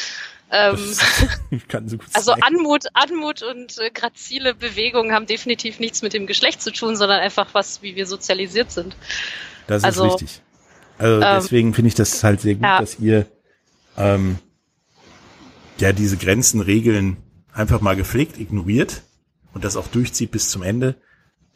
[0.50, 2.42] Ähm, so also sein.
[2.42, 7.20] Anmut, Anmut und äh, grazile Bewegungen haben definitiv nichts mit dem Geschlecht zu tun, sondern
[7.20, 8.96] einfach was, wie wir sozialisiert sind.
[9.66, 10.40] Das ist also, richtig.
[10.98, 12.80] Also ähm, deswegen finde ich das halt sehr gut, ja.
[12.80, 13.26] dass ihr
[13.96, 14.38] ähm,
[15.78, 17.16] ja diese Grenzen, Regeln
[17.52, 19.02] einfach mal gepflegt ignoriert
[19.52, 20.94] und das auch durchzieht bis zum Ende.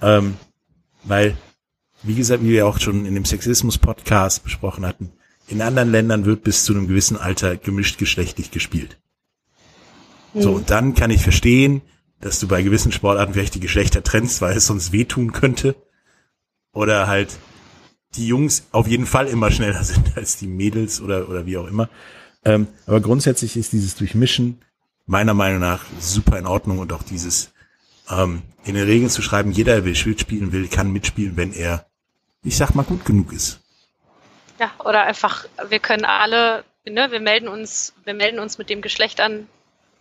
[0.02, 0.36] Ähm,
[1.04, 1.36] weil
[2.02, 5.12] wie gesagt, wie wir auch schon in dem Sexismus-Podcast besprochen hatten,
[5.48, 8.98] in anderen Ländern wird bis zu einem gewissen Alter gemischt geschlechtlich gespielt.
[10.34, 10.42] Mhm.
[10.42, 11.82] So, und dann kann ich verstehen,
[12.20, 15.74] dass du bei gewissen Sportarten vielleicht die Geschlechter trennst, weil es sonst wehtun könnte.
[16.72, 17.38] Oder halt
[18.14, 21.66] die Jungs auf jeden Fall immer schneller sind als die Mädels oder, oder wie auch
[21.66, 21.88] immer.
[22.44, 24.60] Ähm, aber grundsätzlich ist dieses Durchmischen
[25.06, 27.52] meiner Meinung nach super in Ordnung und auch dieses
[28.08, 31.89] ähm, in den Regeln zu schreiben, jeder, der will spielen will, kann mitspielen, wenn er
[32.42, 33.60] ich sag mal, gut genug ist.
[34.58, 38.82] Ja, oder einfach, wir können alle, ne, wir melden uns, wir melden uns mit dem
[38.82, 39.48] Geschlecht an,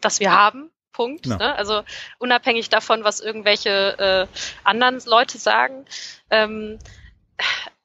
[0.02, 0.70] das wir haben.
[0.92, 1.28] Punkt.
[1.28, 1.38] Ja.
[1.38, 1.56] Ne?
[1.56, 1.84] Also
[2.18, 5.86] unabhängig davon, was irgendwelche äh, anderen Leute sagen.
[6.30, 6.78] Ähm,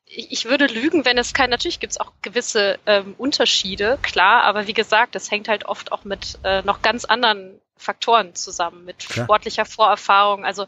[0.04, 4.42] ich, ich würde lügen, wenn es kein, natürlich gibt es auch gewisse ähm, Unterschiede, klar,
[4.42, 8.84] aber wie gesagt, es hängt halt oft auch mit äh, noch ganz anderen Faktoren zusammen,
[8.84, 9.26] mit klar.
[9.26, 10.44] sportlicher Vorerfahrung.
[10.44, 10.66] Also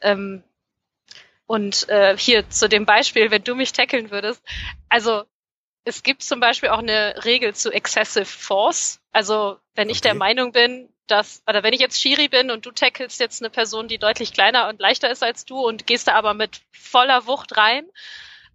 [0.00, 0.42] ähm,
[1.46, 4.42] und äh, hier zu dem Beispiel, wenn du mich tackeln würdest,
[4.88, 5.24] also
[5.84, 9.00] es gibt zum Beispiel auch eine Regel zu Excessive Force.
[9.12, 12.70] Also wenn ich der Meinung bin, dass, oder wenn ich jetzt Shiri bin und du
[12.70, 16.14] tackelst jetzt eine Person, die deutlich kleiner und leichter ist als du und gehst da
[16.14, 17.84] aber mit voller Wucht rein,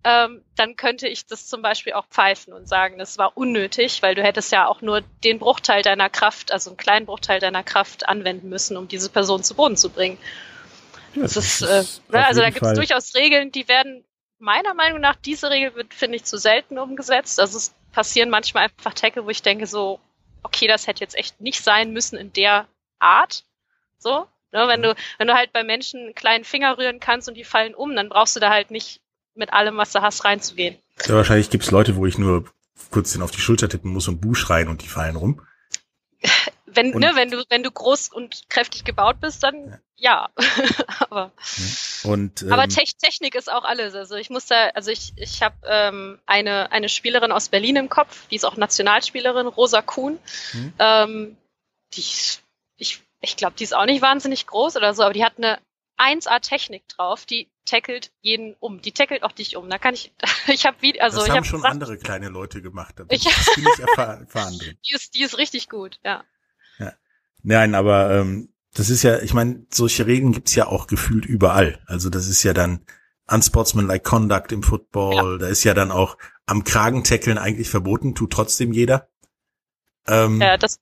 [0.03, 4.15] ähm, dann könnte ich das zum Beispiel auch pfeifen und sagen, das war unnötig, weil
[4.15, 8.07] du hättest ja auch nur den Bruchteil deiner Kraft, also einen kleinen Bruchteil deiner Kraft
[8.07, 10.17] anwenden müssen, um diese Person zu Boden zu bringen.
[11.15, 14.03] Ja, das, ist, äh, ne, also da gibt es durchaus Regeln, die werden
[14.39, 17.39] meiner Meinung nach, diese Regel wird, finde ich, zu selten umgesetzt.
[17.39, 19.99] Also es passieren manchmal einfach Tackle, wo ich denke so,
[20.43, 22.67] okay, das hätte jetzt echt nicht sein müssen in der
[22.99, 23.43] Art.
[23.97, 27.35] So, ne, wenn du, wenn du halt bei Menschen einen kleinen Finger rühren kannst und
[27.35, 29.01] die fallen um, dann brauchst du da halt nicht
[29.35, 30.77] mit allem, was du hast, reinzugehen.
[31.05, 32.45] Ja, wahrscheinlich gibt's Leute, wo ich nur
[32.91, 35.41] kurz den auf die Schulter tippen muss und Bu schreien und die fallen rum.
[36.73, 40.29] wenn, und, ne, wenn du, wenn du groß und kräftig gebaut bist, dann ja,
[40.99, 41.31] aber
[42.03, 43.93] Und, ähm, aber Te Technik ist auch alles.
[43.95, 47.89] Also ich muss da, also ich ich habe ähm, eine eine Spielerin aus Berlin im
[47.89, 50.17] Kopf, die ist auch Nationalspielerin, Rosa Kuhn.
[50.53, 50.73] Mhm.
[50.79, 51.37] Ähm,
[51.93, 52.41] die ist-
[52.77, 55.59] ich ich glaube, die ist auch nicht wahnsinnig groß oder so, aber die hat eine
[55.97, 58.81] 1A Technik drauf, die tackelt jeden um.
[58.81, 59.69] Die tackelt auch dich um.
[59.69, 60.13] Da kann ich
[60.47, 62.95] ich habe wie also das ich haben habe schon Sachen- andere kleine Leute gemacht.
[62.97, 64.77] Da bin Ich- ich erfahren, erfahren drin.
[64.87, 66.23] die ist die ist richtig gut, ja.
[67.43, 71.79] Nein, aber ähm, das ist ja, ich meine, solche Regeln gibt's ja auch gefühlt überall.
[71.85, 72.81] Also das ist ja dann
[73.27, 75.39] unsportsmanlike conduct im Football.
[75.39, 79.07] Da ist ja dann auch am Kragen tackeln eigentlich verboten, tut trotzdem jeder.
[80.07, 80.79] Ähm, Ja, das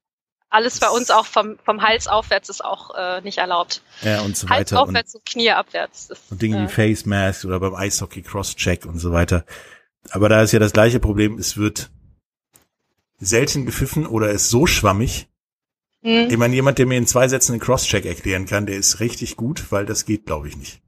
[0.50, 3.82] alles bei uns auch vom vom Hals aufwärts ist auch äh, nicht erlaubt.
[4.02, 4.82] ja, und so Hals weiter.
[4.84, 6.08] Und, aufwärts und Knie abwärts.
[6.08, 9.46] Das, und Dinge äh, wie Face Mask oder beim Eishockey Crosscheck und so weiter.
[10.10, 11.90] Aber da ist ja das gleiche Problem, es wird
[13.20, 15.28] selten gepfiffen oder ist so schwammig.
[16.08, 16.30] Hm.
[16.30, 19.36] Ich meine, jemand, der mir in zwei Sätzen einen Crosscheck erklären kann, der ist richtig
[19.36, 20.80] gut, weil das geht, glaube ich, nicht.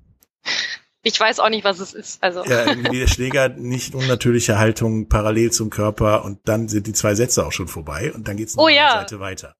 [1.03, 2.21] Ich weiß auch nicht, was es ist.
[2.23, 6.93] Also Ja, irgendwie der Schläger nicht unnatürliche Haltung parallel zum Körper und dann sind die
[6.93, 8.91] zwei Sätze auch schon vorbei und dann geht's noch Oh ja.
[8.91, 9.55] Seite weiter.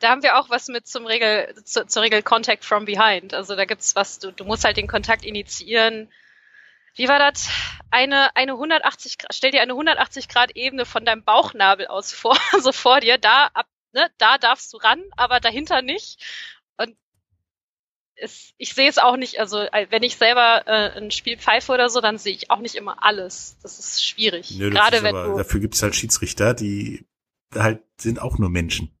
[0.00, 3.34] da haben wir auch was mit zum Regel zu, zur Regel Contact from behind.
[3.34, 4.18] Also da gibt's was.
[4.18, 6.08] Du, du musst halt den Kontakt initiieren.
[6.96, 7.48] Wie war das?
[7.92, 12.36] Eine eine 180 Grad, stell dir eine 180 Grad Ebene von deinem Bauchnabel aus vor,
[12.60, 13.16] so vor dir.
[13.18, 16.22] Da ab, ne, da darfst du ran, aber dahinter nicht.
[16.76, 16.96] Und
[18.16, 19.38] es, ich sehe es auch nicht.
[19.40, 22.58] Also äh, wenn ich selber äh, ein Spiel pfeife oder so, dann sehe ich auch
[22.60, 23.56] nicht immer alles.
[23.62, 24.52] Das ist schwierig.
[24.52, 27.06] Nö, das Gerade ist wenn aber, du dafür gibt's halt Schiedsrichter, die
[27.54, 28.96] halt sind auch nur Menschen.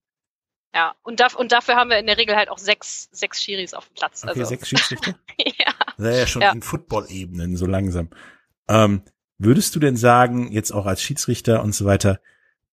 [0.74, 3.74] Ja, und, da, und dafür haben wir in der Regel halt auch sechs, sechs Schiris
[3.74, 4.22] auf dem Platz.
[4.22, 5.16] Okay, also, sechs Schiedsrichter?
[5.38, 5.74] ja.
[5.98, 6.52] Das ist ja schon Ja.
[6.52, 8.10] in Football-Ebenen so langsam.
[8.68, 9.02] Ähm,
[9.38, 12.20] würdest du denn sagen, jetzt auch als Schiedsrichter und so weiter,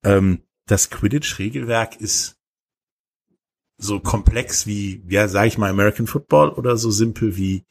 [0.03, 2.37] ähm, das Quidditch-Regelwerk ist
[3.77, 7.63] so komplex wie, ja, sag ich mal, American Football oder so simpel wie,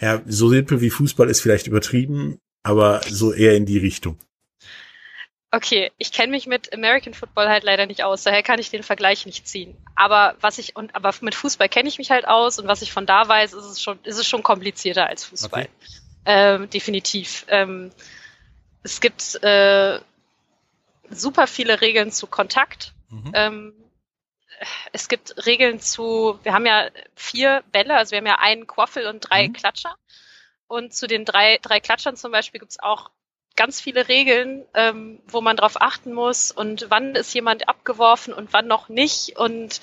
[0.00, 4.18] ja, so simpel wie Fußball ist vielleicht übertrieben, aber so eher in die Richtung.
[5.50, 8.82] Okay, ich kenne mich mit American Football halt leider nicht aus, daher kann ich den
[8.82, 9.76] Vergleich nicht ziehen.
[9.94, 12.92] Aber was ich und aber mit Fußball kenne ich mich halt aus und was ich
[12.92, 15.62] von da weiß, ist es schon, ist es schon komplizierter als Fußball.
[15.62, 15.70] Okay.
[16.26, 17.46] Ähm, definitiv.
[17.48, 17.90] Ähm,
[18.82, 19.98] es gibt äh,
[21.10, 22.92] super viele Regeln zu Kontakt.
[23.08, 23.32] Mhm.
[23.34, 23.74] Ähm,
[24.92, 29.06] es gibt Regeln zu, wir haben ja vier Bälle, also wir haben ja einen Quaffel
[29.06, 29.52] und drei Mhm.
[29.52, 29.94] Klatscher.
[30.66, 33.10] Und zu den drei, drei Klatschern zum Beispiel gibt's auch
[33.56, 38.52] ganz viele Regeln, ähm, wo man drauf achten muss und wann ist jemand abgeworfen und
[38.52, 39.80] wann noch nicht und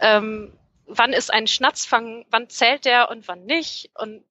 [0.00, 0.52] ähm,
[0.86, 4.24] wann ist ein Schnatzfang, wann zählt der und wann nicht und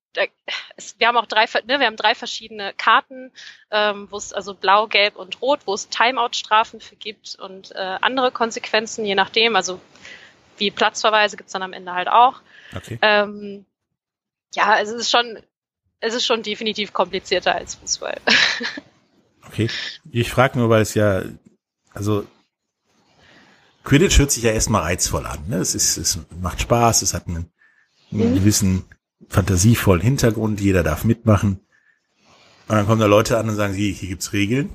[0.76, 3.32] es, wir haben auch drei, ne, wir haben drei verschiedene Karten,
[3.72, 7.98] ähm, wo es also blau, gelb und rot, wo es Timeout-Strafen für gibt und äh,
[8.02, 9.80] andere Konsequenzen, je nachdem, also
[10.58, 12.42] wie Platzverweise gibt's dann am Ende halt auch.
[12.76, 13.00] Okay.
[13.02, 13.66] Ähm,
[14.54, 15.42] ja, es ist schon,
[16.00, 18.20] es ist schon definitiv komplizierter als Fußball.
[19.46, 19.70] Okay.
[20.12, 21.22] Ich frage nur, weil es ja,
[21.94, 22.26] also
[23.84, 25.48] Quidditch hört sich ja erstmal reizvoll an.
[25.48, 25.58] Ne?
[25.58, 27.52] Es, ist, es macht Spaß, es hat einen,
[28.12, 28.86] einen gewissen
[29.30, 31.60] fantasievollen Hintergrund, jeder darf mitmachen.
[32.68, 34.70] Und dann kommen da Leute an und sagen, hier, hier gibt's Regeln.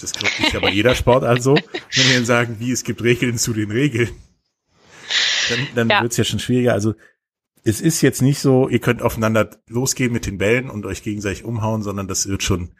[0.00, 1.54] Das ist ja bei jeder Sportart so.
[1.54, 4.10] Wenn die dann sagen, wie, es gibt Regeln zu den Regeln,
[5.50, 6.02] dann, dann Ja.
[6.02, 6.72] wird's ja schon schwieriger.
[6.72, 6.94] Also
[7.64, 11.44] es ist jetzt nicht so, ihr könnt aufeinander losgehen mit den Bällen und euch gegenseitig
[11.44, 12.72] umhauen, sondern das wird schon,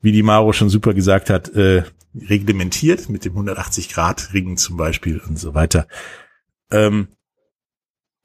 [0.00, 4.76] wie die Maro schon super gesagt hat, äh, reglementiert mit dem 180 Grad Ringen zum
[4.76, 5.88] Beispiel und so weiter.
[6.70, 7.08] Ähm,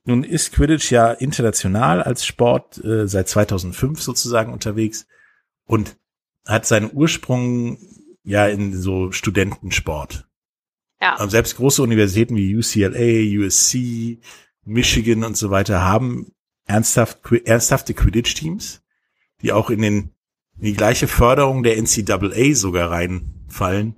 [0.08, 5.08] nun ist Quidditch ja international als Sport äh, seit 2005 sozusagen unterwegs
[5.66, 5.98] und
[6.46, 7.78] hat seinen Ursprung
[8.24, 10.28] ja in so Studentensport.
[11.02, 11.20] Ja.
[11.20, 14.20] Aber selbst große Universitäten wie UCLA, USC,
[14.66, 16.32] Michigan und so weiter haben
[16.66, 18.82] ernsthaft, ernsthafte Quidditch-Teams,
[19.42, 20.12] die auch in den
[20.60, 23.96] in die gleiche Förderung der NCAA sogar reinfallen,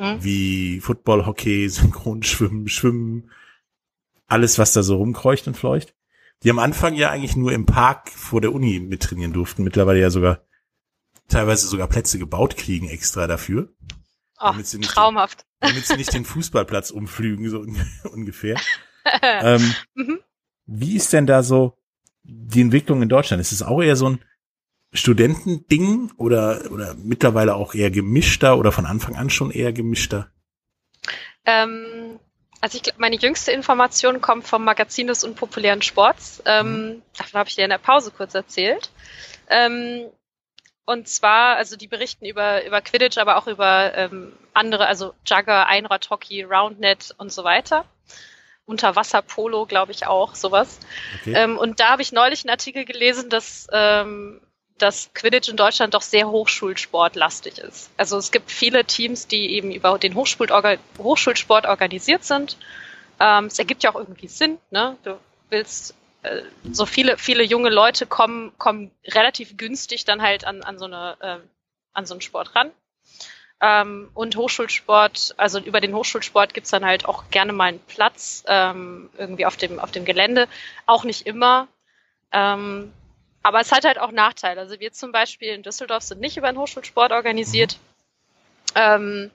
[0.00, 0.24] Mhm.
[0.24, 3.30] wie Football, Hockey, Synchronschwimmen, Schwimmen,
[4.30, 5.94] alles, was da so rumkreucht und fleucht.
[6.42, 10.10] Die am Anfang ja eigentlich nur im Park vor der Uni mittrainieren durften, mittlerweile ja
[10.10, 10.40] sogar
[11.28, 13.68] teilweise sogar Plätze gebaut kriegen extra dafür,
[14.38, 15.44] Ach, damit sie nicht- traumhaft.
[15.60, 17.76] damit sie nicht den Fußballplatz umflügen, so un-
[18.12, 18.58] ungefähr.
[19.22, 20.20] ähm, Mhm.
[20.66, 21.76] Wie ist denn da so
[22.22, 23.40] die Entwicklung in Deutschland?
[23.40, 24.20] Ist es auch eher so ein
[24.92, 30.30] Studentending oder, oder mittlerweile auch eher gemischter oder von Anfang an schon eher gemischter?
[31.44, 32.18] Ähm,
[32.60, 36.42] also ich glaube, meine jüngste Information kommt vom Magazin des unpopulären Sports.
[36.44, 38.90] Ähm, Davon habe ich dir in der Pause kurz erzählt.
[39.48, 40.06] Ähm,
[40.84, 45.66] und zwar, also die berichten über, über Quidditch, aber auch über ähm, andere, also Jugger,
[45.68, 47.84] Einradhockey, Roundnet und so weiter.
[48.66, 50.80] Unterwasserpolo, glaube ich auch, sowas.
[51.20, 51.34] Okay.
[51.34, 54.40] Ähm, und da habe ich neulich einen Artikel gelesen, dass, ähm,
[54.82, 57.90] dass Quidditch in Deutschland doch sehr hochschulsportlastig ist.
[57.96, 62.56] Also es gibt viele Teams, die eben über den Hochschulsport organisiert sind.
[63.18, 64.96] Ähm, es ergibt ja auch irgendwie Sinn, ne?
[65.04, 65.18] Du
[65.50, 70.78] willst äh, so viele, viele junge Leute kommen, kommen relativ günstig dann halt an, an
[70.78, 71.38] so eine, äh,
[71.92, 72.70] an so einen Sport ran.
[73.62, 78.42] Ähm, und Hochschulsport, also über den Hochschulsport gibt's dann halt auch gerne mal einen Platz
[78.46, 80.48] ähm, irgendwie auf dem, auf dem Gelände.
[80.86, 81.68] Auch nicht immer.
[82.32, 82.92] Ähm,
[83.42, 84.60] aber es hat halt auch Nachteile.
[84.60, 87.78] Also wir zum Beispiel in Düsseldorf sind nicht über den Hochschulsport organisiert,
[88.74, 89.30] ähm,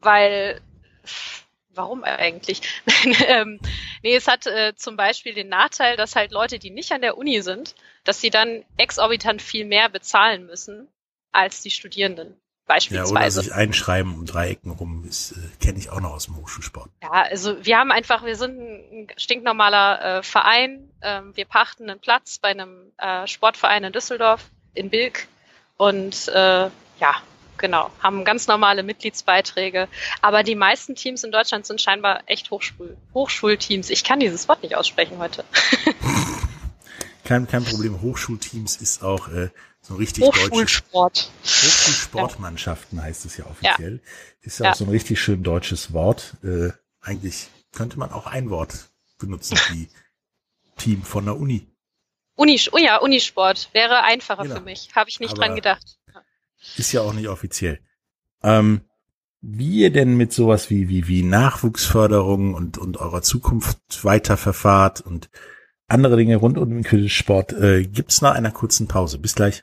[0.00, 0.60] weil
[1.74, 2.62] warum eigentlich?
[3.26, 3.60] ähm,
[4.02, 7.18] nee, es hat äh, zum Beispiel den Nachteil, dass halt Leute, die nicht an der
[7.18, 10.88] Uni sind, dass sie dann exorbitant viel mehr bezahlen müssen
[11.32, 13.14] als die Studierenden beispielsweise.
[13.14, 16.36] Ja, oder sich einschreiben um Dreiecken rum, das äh, kenne ich auch noch aus dem
[16.36, 16.90] Hochschulsport.
[17.02, 20.90] Ja, also wir haben einfach, wir sind ein stinknormaler äh, Verein.
[21.00, 25.26] Ähm, wir pachten einen Platz bei einem äh, Sportverein in Düsseldorf, in Bilk.
[25.78, 26.68] Und äh,
[27.00, 27.14] ja,
[27.56, 29.88] genau, haben ganz normale Mitgliedsbeiträge.
[30.20, 33.88] Aber die meisten Teams in Deutschland sind scheinbar echt Hochschul Hochschulteams.
[33.88, 35.44] Ich kann dieses Wort nicht aussprechen heute.
[37.24, 38.02] kein, kein Problem.
[38.02, 39.48] Hochschulteams ist auch äh,
[39.84, 41.30] so richtig Hochschulsport.
[41.42, 43.04] Hochschulsportmannschaften ja.
[43.04, 44.00] heißt es ja offiziell.
[44.02, 44.10] Ja.
[44.40, 46.36] Ist ja, ja, auch so ein richtig schön deutsches Wort.
[46.42, 46.70] Äh,
[47.02, 49.88] eigentlich könnte man auch ein Wort benutzen, wie
[50.76, 51.66] Team von der Uni.
[52.36, 54.56] Uni, oh ja, Unisport wäre einfacher genau.
[54.56, 54.88] für mich.
[54.94, 55.98] Habe ich nicht Aber dran gedacht.
[56.76, 57.78] Ist ja auch nicht offiziell.
[58.42, 58.80] Ähm,
[59.42, 65.28] wie ihr denn mit sowas wie, wie, wie Nachwuchsförderung und, und eurer Zukunft weiterverfahrt und
[65.86, 69.18] andere Dinge rund um den Quidditch-Sport, äh, gibt's nach einer kurzen Pause.
[69.18, 69.62] Bis gleich.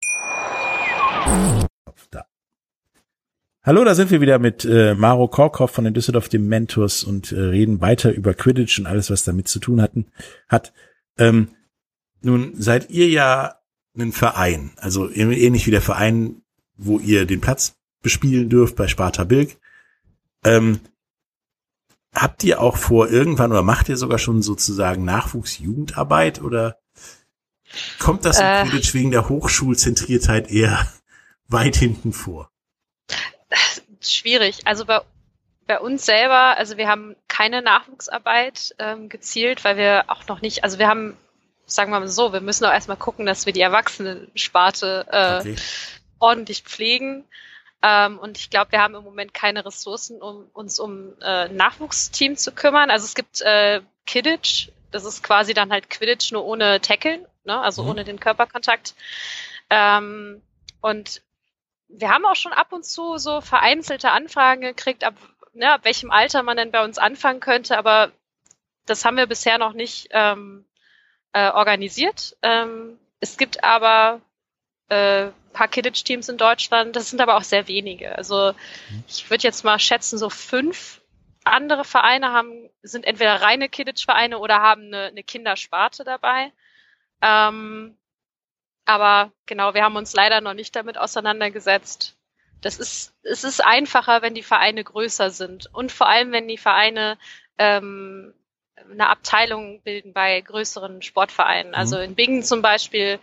[3.63, 7.39] Hallo, da sind wir wieder mit äh, Maro Korkhoff von den Düsseldorf Dementors und äh,
[7.39, 10.07] reden weiter über Quidditch und alles, was damit zu tun hatten,
[10.47, 10.73] hat.
[11.19, 11.49] Ähm,
[12.21, 13.59] nun seid ihr ja
[13.95, 16.41] ein Verein, also ähnlich wie der Verein,
[16.75, 19.59] wo ihr den Platz bespielen dürft bei Sparta Bilk.
[20.43, 20.79] Ähm,
[22.15, 26.77] habt ihr auch vor irgendwann oder macht ihr sogar schon sozusagen Nachwuchsjugendarbeit oder
[27.99, 30.91] kommt das äh, in Quidditch wegen der Hochschulzentriertheit eher
[31.47, 32.49] weit hinten vor?
[34.01, 34.59] Schwierig.
[34.65, 35.01] Also bei,
[35.67, 40.63] bei uns selber, also wir haben keine Nachwuchsarbeit ähm, gezielt, weil wir auch noch nicht,
[40.63, 41.17] also wir haben,
[41.65, 45.55] sagen wir mal so, wir müssen auch erstmal gucken, dass wir die Erwachsenensparte äh, okay.
[46.19, 47.25] ordentlich pflegen.
[47.83, 52.37] Ähm, und ich glaube, wir haben im Moment keine Ressourcen, um uns um äh, Nachwuchsteam
[52.37, 52.91] zu kümmern.
[52.91, 57.59] Also es gibt äh, Kidditch, das ist quasi dann halt Quidditch nur ohne Tackeln, ne?
[57.59, 57.89] also mhm.
[57.89, 58.93] ohne den Körperkontakt.
[59.69, 60.41] Ähm,
[60.81, 61.21] und
[61.93, 65.15] wir haben auch schon ab und zu so vereinzelte Anfragen gekriegt, ab,
[65.53, 68.11] ne, ab welchem Alter man denn bei uns anfangen könnte, aber
[68.85, 70.65] das haben wir bisher noch nicht ähm,
[71.33, 72.35] äh, organisiert.
[72.41, 74.21] Ähm, es gibt aber
[74.89, 78.17] äh, paar Kidditch-Teams in Deutschland, das sind aber auch sehr wenige.
[78.17, 78.53] Also
[79.07, 81.01] ich würde jetzt mal schätzen, so fünf
[81.43, 86.51] andere Vereine haben, sind entweder reine Kidditch-Vereine oder haben eine, eine Kindersparte dabei.
[87.21, 87.97] Ähm,
[88.91, 92.15] aber genau, wir haben uns leider noch nicht damit auseinandergesetzt.
[92.61, 96.57] Das ist, es ist einfacher, wenn die Vereine größer sind und vor allem, wenn die
[96.57, 97.17] Vereine
[97.57, 98.33] ähm,
[98.91, 101.73] eine Abteilung bilden bei größeren Sportvereinen.
[101.73, 102.03] Also mhm.
[102.03, 103.19] in Bingen zum Beispiel,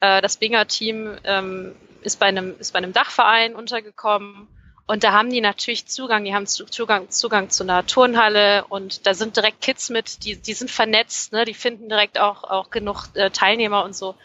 [0.00, 4.48] äh, das Binger Team ähm, ist bei einem ist bei einem Dachverein untergekommen
[4.86, 9.14] und da haben die natürlich Zugang, die haben Zugang, Zugang zu einer Turnhalle und da
[9.14, 13.06] sind direkt Kids mit, die, die sind vernetzt, ne, die finden direkt auch, auch genug
[13.14, 14.16] äh, Teilnehmer und so.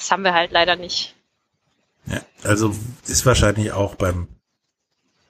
[0.00, 1.14] Das haben wir halt leider nicht.
[2.06, 2.74] Ja, also
[3.06, 4.28] ist wahrscheinlich auch beim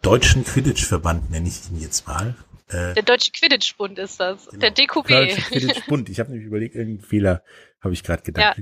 [0.00, 2.36] Deutschen Quidditch-Verband, nenne ich ihn jetzt mal.
[2.68, 4.46] Äh, der Deutsche Quidditch-Bund ist das.
[4.46, 5.08] Genau, der DQB.
[5.08, 6.08] Deutsche Quidditch-Bund.
[6.08, 7.42] Ich habe nämlich überlegt, irgendeinen Fehler
[7.80, 8.58] habe ich gerade gedacht.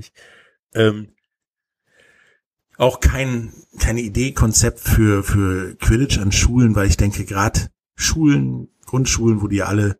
[0.73, 0.81] Ja.
[0.81, 1.13] Ähm,
[2.77, 8.69] auch kein, keine Idee, Konzept für, für Quidditch an Schulen, weil ich denke, gerade Schulen,
[8.87, 9.98] Grundschulen, wo die alle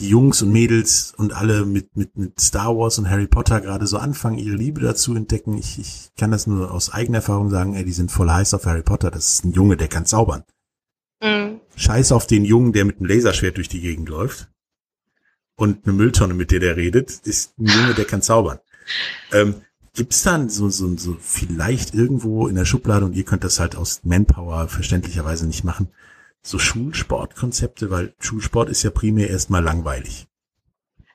[0.00, 3.86] die Jungs und Mädels und alle mit, mit, mit Star Wars und Harry Potter gerade
[3.86, 5.56] so anfangen, ihre Liebe dazu entdecken.
[5.58, 8.66] Ich, ich kann das nur aus eigener Erfahrung sagen, ey, die sind voll heiß auf
[8.66, 9.10] Harry Potter.
[9.10, 10.44] Das ist ein Junge, der kann zaubern.
[11.22, 11.60] Mhm.
[11.76, 14.48] Scheiß auf den Jungen, der mit einem Laserschwert durch die Gegend läuft.
[15.56, 18.58] Und eine Mülltonne, mit der der redet, ist ein Junge, der kann zaubern.
[19.32, 19.54] Ähm,
[19.92, 23.74] Gibt's dann so, so, so vielleicht irgendwo in der Schublade und ihr könnt das halt
[23.74, 25.88] aus Manpower verständlicherweise nicht machen,
[26.42, 30.26] so Schulsportkonzepte, weil Schulsport ist ja primär erstmal langweilig.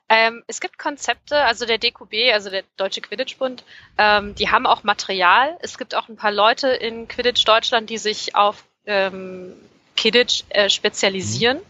[0.08, 3.64] Ähm, es gibt Konzepte, also der DQB, also der Deutsche Quidditch-Bund,
[3.98, 5.56] ähm, die haben auch Material.
[5.60, 9.54] Es gibt auch ein paar Leute in Quidditch Deutschland, die sich auf ähm,
[9.96, 11.62] Quidditch äh, spezialisieren, mhm.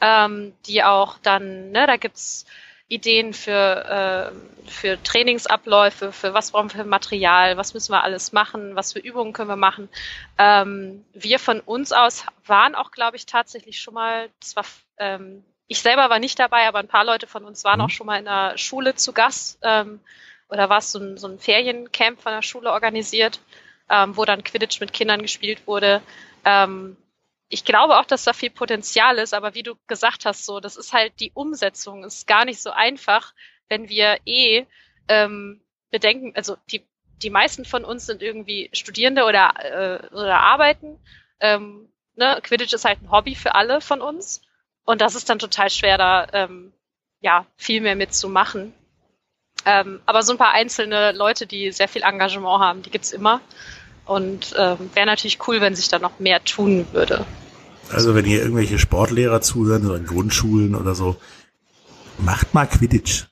[0.00, 2.46] ähm, die auch dann, ne, da gibt's
[2.94, 8.32] Ideen für, äh, für Trainingsabläufe, für was brauchen wir für Material, was müssen wir alles
[8.32, 9.88] machen, was für Übungen können wir machen.
[10.38, 14.64] Ähm, wir von uns aus waren auch, glaube ich, tatsächlich schon mal, das war
[14.98, 17.86] ähm, ich selber war nicht dabei, aber ein paar Leute von uns waren mhm.
[17.86, 20.00] auch schon mal in der Schule zu Gast ähm,
[20.48, 23.40] oder war es so ein, so ein Feriencamp von der Schule organisiert,
[23.88, 26.02] ähm, wo dann Quidditch mit Kindern gespielt wurde.
[26.44, 26.96] Ähm,
[27.48, 30.76] ich glaube auch, dass da viel Potenzial ist, aber wie du gesagt hast, so, das
[30.76, 33.34] ist halt die Umsetzung, ist gar nicht so einfach,
[33.68, 34.66] wenn wir eh
[35.08, 36.84] ähm, bedenken, also die,
[37.22, 40.98] die meisten von uns sind irgendwie Studierende oder, äh, oder arbeiten.
[41.40, 42.40] Ähm, ne?
[42.42, 44.42] Quidditch ist halt ein Hobby für alle von uns.
[44.84, 46.72] Und das ist dann total schwer, da ähm,
[47.20, 48.74] ja viel mehr mitzumachen.
[49.64, 53.40] Ähm, aber so ein paar einzelne Leute, die sehr viel Engagement haben, die gibt's immer.
[54.06, 57.24] Und ähm, wäre natürlich cool, wenn sich da noch mehr tun würde.
[57.90, 61.16] Also wenn ihr irgendwelche Sportlehrer zuhören, so in Grundschulen oder so,
[62.18, 63.26] macht mal Quidditch.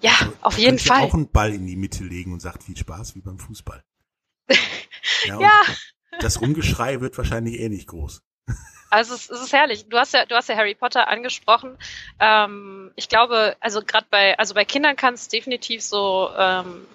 [0.00, 1.02] Ja, also, auf jeden Fall.
[1.02, 3.84] auch einen Ball in die Mitte legen und sagt viel Spaß wie beim Fußball.
[5.26, 5.40] ja.
[5.40, 5.60] ja.
[6.20, 8.22] Das Rumgeschrei wird wahrscheinlich eh nicht groß.
[8.90, 9.88] Also es, es ist herrlich.
[9.88, 11.78] Du hast ja, du hast ja Harry Potter angesprochen.
[12.20, 16.86] Ähm, ich glaube, also gerade bei, also bei Kindern kann es definitiv so, ähm,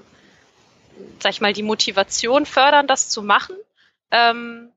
[1.20, 3.56] sag ich mal, die Motivation fördern, das zu machen.
[4.12, 4.72] Ähm,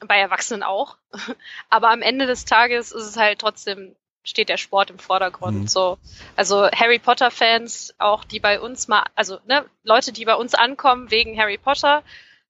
[0.00, 0.96] bei Erwachsenen auch.
[1.70, 5.60] Aber am Ende des Tages ist es halt trotzdem steht der Sport im Vordergrund.
[5.60, 5.68] Mhm.
[5.68, 5.98] So,
[6.34, 10.54] also Harry Potter Fans, auch die bei uns mal, also ne, Leute, die bei uns
[10.54, 12.02] ankommen wegen Harry Potter,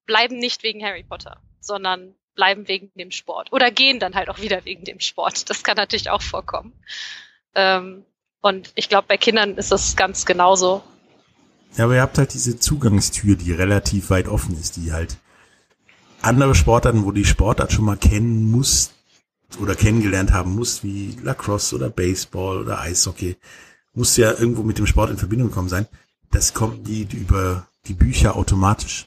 [0.07, 4.41] bleiben nicht wegen Harry Potter, sondern bleiben wegen dem Sport oder gehen dann halt auch
[4.41, 5.49] wieder wegen dem Sport.
[5.51, 6.73] Das kann natürlich auch vorkommen.
[7.55, 8.05] Ähm,
[8.41, 10.83] und ich glaube, bei Kindern ist das ganz genauso.
[11.77, 15.19] Ja, aber ihr habt halt diese Zugangstür, die relativ weit offen ist, die halt
[16.23, 18.93] andere Sportarten, wo die Sportart schon mal kennen muss
[19.61, 23.37] oder kennengelernt haben muss, wie Lacrosse oder Baseball oder Eishockey,
[23.95, 25.87] muss ja irgendwo mit dem Sport in Verbindung gekommen sein.
[26.31, 29.07] Das kommt die über die Bücher automatisch.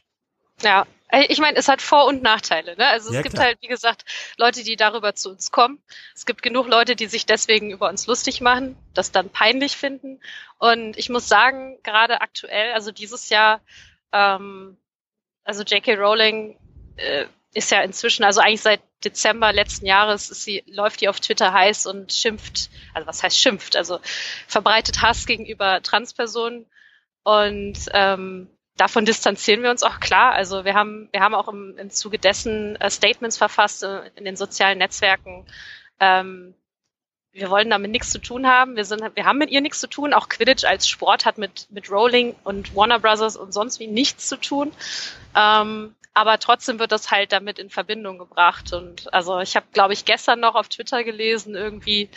[0.62, 2.76] Ja, ich meine, es hat Vor- und Nachteile.
[2.78, 2.88] Ne?
[2.88, 3.48] Also es ja, gibt klar.
[3.48, 4.06] halt, wie gesagt,
[4.38, 5.82] Leute, die darüber zu uns kommen.
[6.16, 10.20] Es gibt genug Leute, die sich deswegen über uns lustig machen, das dann peinlich finden.
[10.60, 13.62] Und ich muss sagen, gerade aktuell, also dieses Jahr,
[14.12, 14.78] ähm,
[15.44, 15.96] also J.K.
[15.96, 16.58] Rowling
[16.98, 21.20] äh, ist ja inzwischen, also eigentlich seit Dezember letzten Jahres ist sie, läuft die auf
[21.20, 24.00] Twitter heiß und schimpft, also was heißt schimpft, also
[24.48, 26.66] verbreitet Hass gegenüber Transpersonen.
[27.24, 28.50] Und ähm,
[28.80, 30.34] davon distanzieren wir uns auch klar.
[30.34, 34.26] Also wir haben, wir haben auch im, im Zuge dessen äh, Statements verfasst äh, in
[34.26, 35.46] den sozialen Netzwerken.
[36.00, 36.54] Ähm,
[37.32, 38.76] wir wollen damit nichts zu tun haben.
[38.76, 40.14] Wir sind, wir haben mit ihr nichts zu tun.
[40.14, 44.28] Auch Quidditch als Sport hat mit, mit Rowling und Warner Brothers und sonst wie nichts
[44.28, 44.72] zu tun.
[45.36, 48.74] Ähm, aber trotzdem wird das halt damit in Verbindung gebracht.
[48.74, 52.10] Und also ich habe, glaube ich, gestern noch auf Twitter gelesen, irgendwie,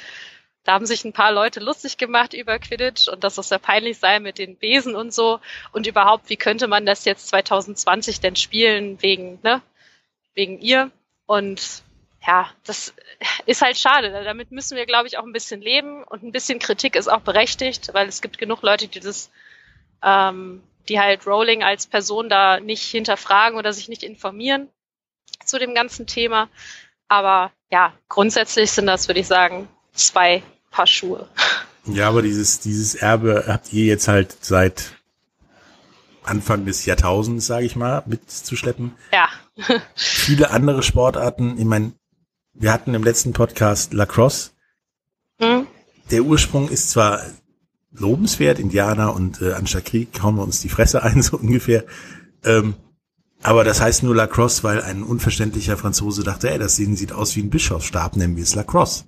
[0.64, 3.98] da haben sich ein paar Leute lustig gemacht über Quidditch und dass das sehr peinlich
[3.98, 5.40] sei mit den Besen und so.
[5.72, 9.60] Und überhaupt, wie könnte man das jetzt 2020 denn spielen wegen, ne,
[10.34, 10.90] wegen ihr?
[11.26, 11.82] Und
[12.24, 12.94] ja, das
[13.46, 14.10] ist halt schade.
[14.24, 17.22] Damit müssen wir, glaube ich, auch ein bisschen leben und ein bisschen Kritik ist auch
[17.22, 19.30] berechtigt, weil es gibt genug Leute, die das,
[20.02, 24.68] ähm, die halt Rowling als Person da nicht hinterfragen oder sich nicht informieren
[25.44, 26.48] zu dem ganzen Thema.
[27.08, 31.28] Aber ja, grundsätzlich sind das, würde ich sagen, zwei Paar Schuhe.
[31.86, 34.92] Ja, aber dieses, dieses Erbe habt ihr jetzt halt seit
[36.24, 38.92] Anfang des Jahrtausends, sage ich mal, mitzuschleppen.
[39.12, 39.28] Ja.
[39.94, 41.92] Viele andere Sportarten, ich meine,
[42.54, 44.50] wir hatten im letzten Podcast Lacrosse.
[45.40, 45.66] Mhm.
[46.10, 47.22] Der Ursprung ist zwar
[47.90, 51.84] lobenswert, Indianer und äh, anstatt Krieg hauen wir uns die Fresse ein, so ungefähr.
[52.44, 52.74] Ähm,
[53.42, 57.42] aber das heißt nur Lacrosse, weil ein unverständlicher Franzose dachte, ey, das sieht aus wie
[57.42, 59.04] ein Bischofsstab, nennen wir es Lacrosse.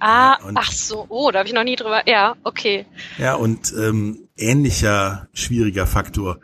[0.00, 2.02] Ah, und, ach so, oh, da habe ich noch nie drüber.
[2.06, 2.86] Ja, okay.
[3.18, 6.40] Ja, und ähm, ähnlicher schwieriger Faktor.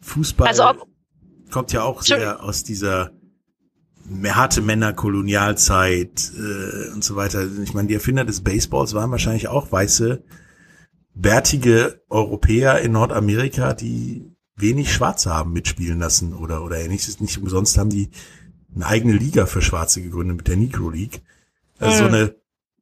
[0.00, 0.88] Fußball also ob,
[1.50, 3.10] kommt ja auch sehr aus dieser
[4.24, 7.46] harte Männer Kolonialzeit äh, und so weiter.
[7.62, 10.24] Ich meine, die Erfinder des Baseballs waren wahrscheinlich auch weiße,
[11.14, 17.20] bärtige Europäer in Nordamerika, die wenig Schwarze haben mitspielen lassen oder oder ähnliches.
[17.20, 18.10] Nicht umsonst haben die
[18.74, 21.22] eine eigene Liga für Schwarze gegründet mit der Negro League.
[21.78, 21.98] Also mhm.
[21.98, 22.34] so eine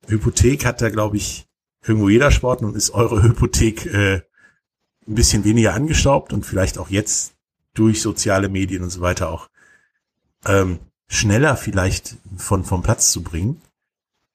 [0.09, 1.46] Hypothek hat da, glaube ich,
[1.84, 4.22] irgendwo jeder Sport und ist eure Hypothek äh,
[5.07, 7.34] ein bisschen weniger angestaubt und vielleicht auch jetzt
[7.74, 9.48] durch soziale Medien und so weiter auch
[10.44, 10.78] ähm,
[11.09, 13.61] schneller vielleicht von vom Platz zu bringen.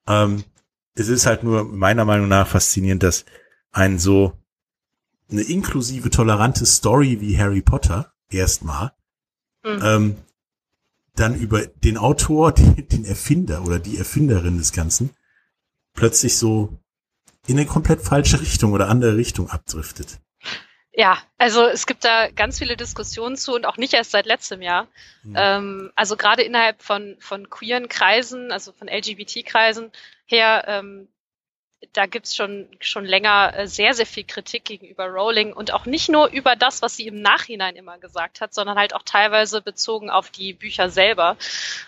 [0.08, 0.44] Ähm,
[0.96, 3.26] es ist halt nur meiner Meinung nach faszinierend, dass
[3.72, 4.34] ein so
[5.30, 8.94] eine inklusive, tolerante Story wie Harry Potter erstmal
[9.64, 9.82] mhm.
[9.84, 10.16] ähm,
[11.16, 15.12] dann über den Autor, den, den Erfinder oder die Erfinderin des Ganzen
[15.98, 16.70] plötzlich so
[17.48, 20.20] in eine komplett falsche Richtung oder andere Richtung abdriftet.
[20.94, 24.62] Ja, also es gibt da ganz viele Diskussionen zu und auch nicht erst seit letztem
[24.62, 24.88] Jahr.
[25.24, 25.36] Mhm.
[25.38, 29.92] Ähm, also gerade innerhalb von, von queeren Kreisen, also von LGBT-Kreisen
[30.26, 31.08] her, ähm,
[31.94, 36.10] da gibt's schon, schon länger äh, sehr, sehr viel Kritik gegenüber Rowling und auch nicht
[36.10, 40.10] nur über das, was sie im Nachhinein immer gesagt hat, sondern halt auch teilweise bezogen
[40.10, 41.38] auf die Bücher selber.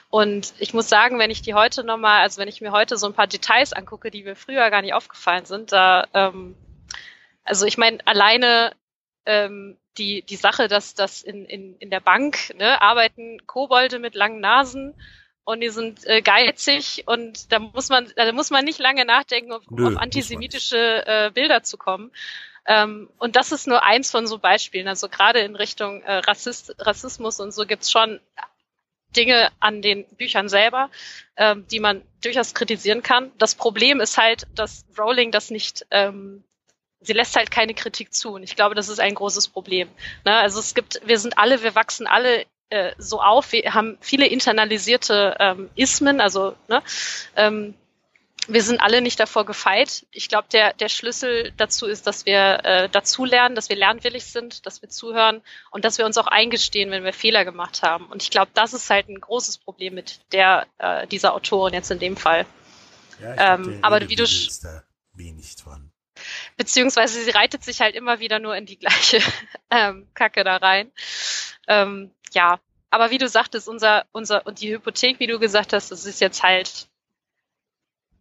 [0.10, 3.08] Und ich muss sagen, wenn ich die heute nochmal, also wenn ich mir heute so
[3.08, 6.56] ein paar Details angucke, die mir früher gar nicht aufgefallen sind, da, ähm,
[7.44, 8.74] also ich meine, alleine
[9.26, 14.14] ähm, die, die Sache, dass das in, in, in der Bank ne, arbeiten Kobolde mit
[14.14, 14.94] langen Nasen
[15.50, 19.52] und die sind äh, geizig und da muss man, da muss man nicht lange nachdenken,
[19.52, 22.12] um Nö, auf antisemitische äh, Bilder zu kommen.
[22.68, 24.88] Ähm, und das ist nur eins von so Beispielen.
[24.88, 28.20] Also gerade in Richtung äh, Rassist, Rassismus und so gibt's schon
[29.16, 30.92] Dinge an den Büchern selber,
[31.36, 33.32] ähm, die man durchaus kritisieren kann.
[33.40, 36.44] Das Problem ist halt, dass Rowling das nicht ähm,
[37.02, 38.34] sie lässt halt keine Kritik zu.
[38.34, 39.90] Und ich glaube, das ist ein großes Problem.
[40.26, 40.36] Ne?
[40.36, 44.28] Also es gibt, wir sind alle, wir wachsen alle äh, so auf, wir haben viele
[44.28, 46.82] internalisierte ähm, Ismen, also ne,
[47.36, 47.74] ähm,
[48.48, 50.08] wir sind alle nicht davor gefeit.
[50.12, 54.66] Ich glaube, der, der Schlüssel dazu ist, dass wir äh, dazulernen, dass wir lernwillig sind,
[54.66, 58.08] dass wir zuhören und dass wir uns auch eingestehen, wenn wir Fehler gemacht haben.
[58.08, 61.92] Und ich glaube, das ist halt ein großes Problem mit der äh, dieser Autorin jetzt
[61.92, 62.48] in dem Fall.
[63.22, 64.26] Ja, glaub, ähm, aber wie du
[65.14, 65.92] wenig dran
[66.58, 69.20] beziehungsweise sie reitet sich halt immer wieder nur in die gleiche
[69.70, 70.92] ähm, Kacke da rein.
[71.68, 72.60] Ähm, ja,
[72.92, 76.22] aber wie du sagtest, unser, unser, und die Hypothek, wie du gesagt hast, das ist
[76.22, 76.88] jetzt halt,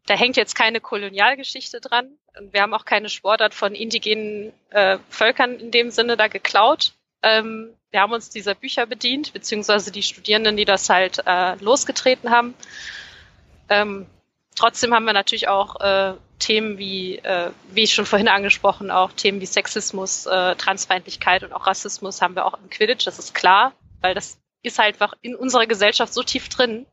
[0.06, 2.10] da hängt jetzt keine Kolonialgeschichte dran.
[2.38, 6.92] Und wir haben auch keine Sportart von indigenen äh, Völkern in dem Sinne da geklaut.
[7.22, 12.30] Ähm, wir haben uns dieser Bücher bedient, beziehungsweise die Studierenden, die das halt äh, losgetreten
[12.30, 12.54] haben.
[13.70, 14.06] Ähm,
[14.54, 19.12] trotzdem haben wir natürlich auch äh, Themen wie, äh, wie ich schon vorhin angesprochen, auch
[19.12, 23.34] Themen wie Sexismus, äh, Transfeindlichkeit und auch Rassismus haben wir auch im Quidditch, das ist
[23.34, 26.86] klar, weil das ist halt einfach in unserer Gesellschaft so tief drin.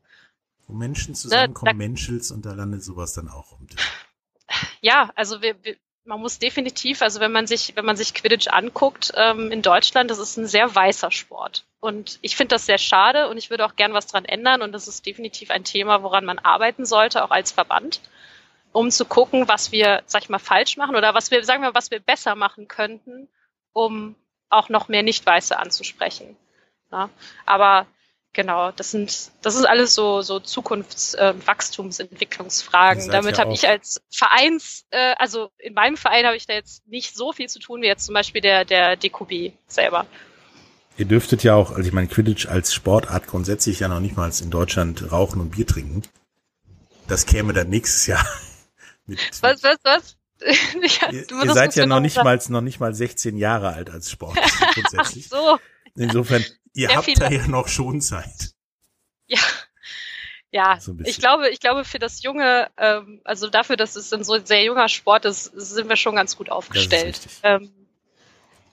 [0.66, 3.66] Wo Menschen zusammenkommen, ne, Menschels und da landet sowas dann auch um.
[4.80, 8.48] Ja, also wir, wir, man muss definitiv, also wenn man sich, wenn man sich Quidditch
[8.48, 11.66] anguckt ähm, in Deutschland, das ist ein sehr weißer Sport.
[11.80, 14.72] Und ich finde das sehr schade und ich würde auch gern was dran ändern und
[14.72, 18.00] das ist definitiv ein Thema, woran man arbeiten sollte, auch als Verband
[18.76, 21.74] um zu gucken, was wir, sag ich mal, falsch machen oder was wir, sagen wir,
[21.74, 23.28] was wir besser machen könnten,
[23.72, 24.14] um
[24.50, 26.36] auch noch mehr Nicht-Weiße anzusprechen.
[26.92, 27.10] Ja,
[27.44, 27.86] aber
[28.32, 33.08] genau, das sind, das ist alles so, so Zukunfts-, äh, Wachstumsentwicklungsfragen.
[33.10, 37.16] Damit habe ich als Vereins, äh, also in meinem Verein habe ich da jetzt nicht
[37.16, 40.06] so viel zu tun wie jetzt zum Beispiel der, der DQB selber.
[40.98, 44.30] Ihr dürftet ja auch, also ich meine, Quidditch als Sportart grundsätzlich ja noch nicht mal
[44.40, 46.02] in Deutschland rauchen und Bier trinken.
[47.06, 48.26] Das käme dann nächstes Jahr
[49.06, 50.16] mit, was, was, was?
[51.00, 54.10] ja, ihr, ihr seid ja noch nicht mal, noch nicht mal 16 Jahre alt als
[54.10, 54.38] Sport
[54.74, 55.28] grundsätzlich.
[55.28, 55.58] so.
[55.96, 56.44] Insofern,
[56.76, 57.20] ihr habt viele.
[57.20, 58.52] da ja noch schon Zeit.
[59.28, 59.40] Ja.
[60.52, 64.22] Ja, so ich glaube, ich glaube für das junge, ähm, also dafür, dass es ein
[64.22, 67.20] so sehr junger Sport ist, sind wir schon ganz gut aufgestellt.
[67.42, 67.72] Ähm,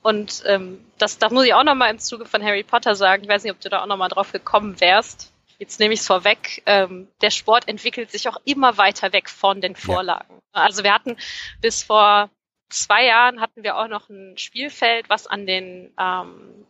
[0.03, 3.23] und ähm, das, das muss ich auch nochmal im Zuge von Harry Potter sagen.
[3.23, 5.33] Ich weiß nicht, ob du da auch nochmal drauf gekommen wärst.
[5.57, 9.61] Jetzt nehme ich es vorweg, ähm, der Sport entwickelt sich auch immer weiter weg von
[9.61, 10.41] den Vorlagen.
[10.53, 10.61] Ja.
[10.61, 11.17] Also wir hatten
[11.61, 12.29] bis vor
[12.69, 16.65] zwei Jahren hatten wir auch noch ein Spielfeld, was an den ähm,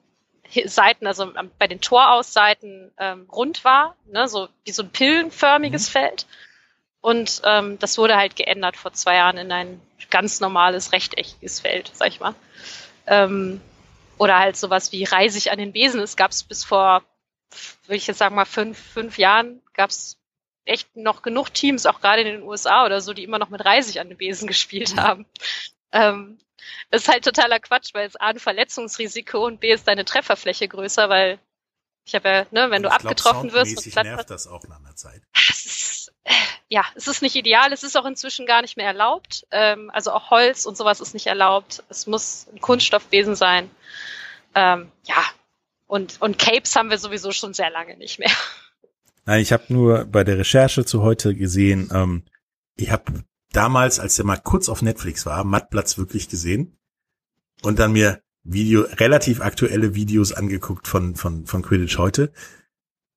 [0.66, 5.91] Seiten, also bei den Torausseiten ähm, rund war, ne, so wie so ein pillenförmiges mhm.
[5.91, 6.28] Feld.
[7.01, 11.91] Und ähm, das wurde halt geändert vor zwei Jahren in ein ganz normales rechteckiges Feld,
[11.93, 12.36] sag ich mal.
[13.08, 13.60] Ähm,
[14.18, 15.99] oder halt sowas wie Reisig an den Besen.
[15.99, 17.04] Es gab es bis vor
[17.86, 20.18] würde ich jetzt sagen mal fünf, fünf Jahren gab es
[20.66, 23.64] echt noch genug Teams, auch gerade in den USA oder so, die immer noch mit
[23.64, 25.26] Reisig an den Besen gespielt haben.
[25.94, 26.38] Ähm,
[26.91, 30.68] das ist halt totaler Quatsch, weil es A ein Verletzungsrisiko und B ist deine Trefferfläche
[30.68, 31.39] größer, weil
[32.06, 34.96] ich habe ja, ne, wenn du abgetroffen glaub, wirst und nervt das auch nach einer
[34.96, 35.22] Zeit.
[35.50, 36.14] Es ist,
[36.68, 39.46] ja, es ist nicht ideal, es ist auch inzwischen gar nicht mehr erlaubt.
[39.52, 41.84] Ähm, also auch Holz und sowas ist nicht erlaubt.
[41.89, 43.70] Es muss ein Kunststoffbesen sein.
[44.56, 45.24] Ähm, ja,
[45.88, 48.32] und, und Capes haben wir sowieso schon sehr lange nicht mehr.
[49.26, 52.24] Nein, ich habe nur bei der Recherche zu heute gesehen, ähm,
[52.76, 53.24] ich habe
[53.54, 56.78] damals, als der mal kurz auf Netflix war, Mattplatz wirklich gesehen.
[57.62, 62.34] und dann mir Video, relativ aktuelle Videos angeguckt von, von, von Quidditch heute.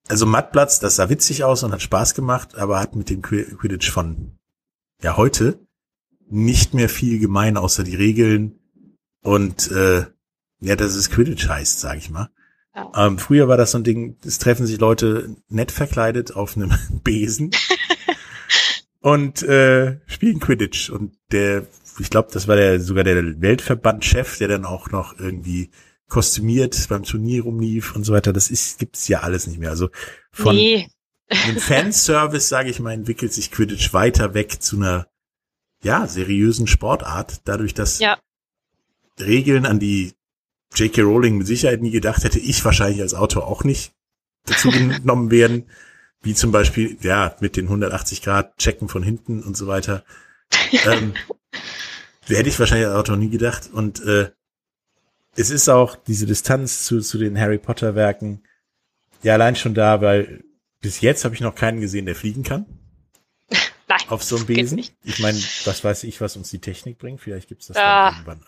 [0.09, 3.91] Also Mattplatz, das sah witzig aus und hat Spaß gemacht, aber hat mit dem Quidditch
[3.91, 4.39] von,
[5.03, 5.59] ja, heute
[6.29, 8.61] nicht mehr viel gemein, außer die Regeln
[9.23, 10.07] und, äh,
[10.61, 12.31] ja, dass es Quidditch heißt, sag ich mal.
[12.75, 13.07] Ja.
[13.07, 16.73] Ähm, früher war das so ein Ding, es treffen sich Leute nett verkleidet auf einem
[17.03, 17.51] Besen
[19.07, 20.91] und äh, spielen Quidditch.
[20.91, 21.65] Und der,
[22.01, 25.71] ich glaube, das war der sogar der Weltverbandchef, der dann auch noch irgendwie
[26.09, 28.33] kostümiert beim Turnier rumlief und so weiter.
[28.33, 29.71] Das ist gibt's ja alles nicht mehr.
[29.71, 29.91] Also
[30.33, 30.89] von nee.
[31.47, 35.07] dem Fanservice, sage ich mal, entwickelt sich Quidditch weiter weg zu einer
[35.85, 38.19] ja seriösen Sportart, dadurch, dass ja.
[39.21, 40.15] Regeln, an die
[40.75, 41.03] J.K.
[41.03, 43.93] Rowling mit Sicherheit nie gedacht hätte, ich wahrscheinlich als Autor auch nicht
[44.47, 45.67] dazu genommen werden,
[46.23, 50.05] wie zum Beispiel ja mit den 180 Grad Checken von hinten und so weiter.
[50.85, 51.15] ähm,
[52.27, 54.31] hätte ich wahrscheinlich als Autor nie gedacht und äh,
[55.37, 58.43] es ist auch diese Distanz zu, zu den Harry Potter Werken
[59.23, 60.45] ja allein schon da, weil
[60.81, 62.67] bis jetzt habe ich noch keinen gesehen, der fliegen kann.
[63.89, 64.01] Nein.
[64.09, 64.79] Auf so einem Besen.
[65.05, 67.21] Ich meine, was weiß ich, was uns die Technik bringt.
[67.21, 68.45] Vielleicht gibt's das ah, irgendwann.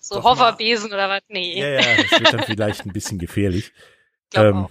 [0.00, 1.22] So Hoverbesen oder was?
[1.28, 1.60] Nee.
[1.60, 3.72] Ja, ja, das wird dann vielleicht ein bisschen gefährlich.
[4.34, 4.66] Ähm,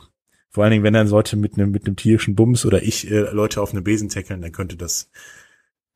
[0.55, 3.29] vor allen Dingen, wenn dann Leute mit einem mit einem tierischen Bums oder ich äh,
[3.31, 5.11] Leute auf einem Besen tackeln, dann könnte das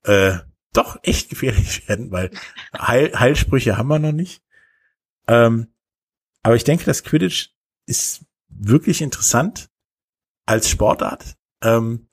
[0.03, 0.33] äh,
[0.73, 2.29] doch echt gefährlich werden, weil
[2.77, 4.43] Heil, Heilsprüche haben wir noch nicht.
[5.29, 5.67] Ähm,
[6.43, 7.53] aber ich denke, das Quidditch
[7.85, 9.69] ist wirklich interessant
[10.45, 11.37] als Sportart.
[11.61, 12.09] Ähm,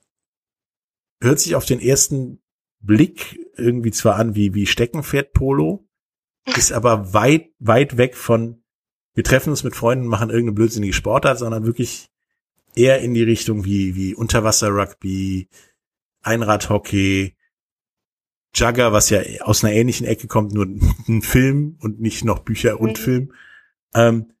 [1.19, 2.41] hört sich auf den ersten
[2.79, 5.85] Blick irgendwie zwar an wie, wie Steckenpferd-Polo,
[6.55, 8.63] ist aber weit, weit weg von,
[9.15, 12.09] wir treffen uns mit Freunden, machen irgendeine blödsinnige Sportart, sondern wirklich
[12.77, 15.49] eher in die Richtung wie, wie Unterwasser-Rugby,
[16.21, 17.35] Einradhockey,
[18.53, 20.65] Jugger, was ja aus einer ähnlichen Ecke kommt, nur
[21.07, 23.03] ein Film und nicht noch Bücher und mhm.
[23.03, 23.33] Film,
[23.93, 24.33] ähm,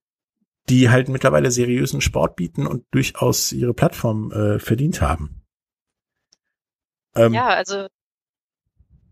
[0.69, 5.45] die halt mittlerweile seriösen Sport bieten und durchaus ihre Plattform äh, verdient haben.
[7.15, 7.87] Ähm, ja, also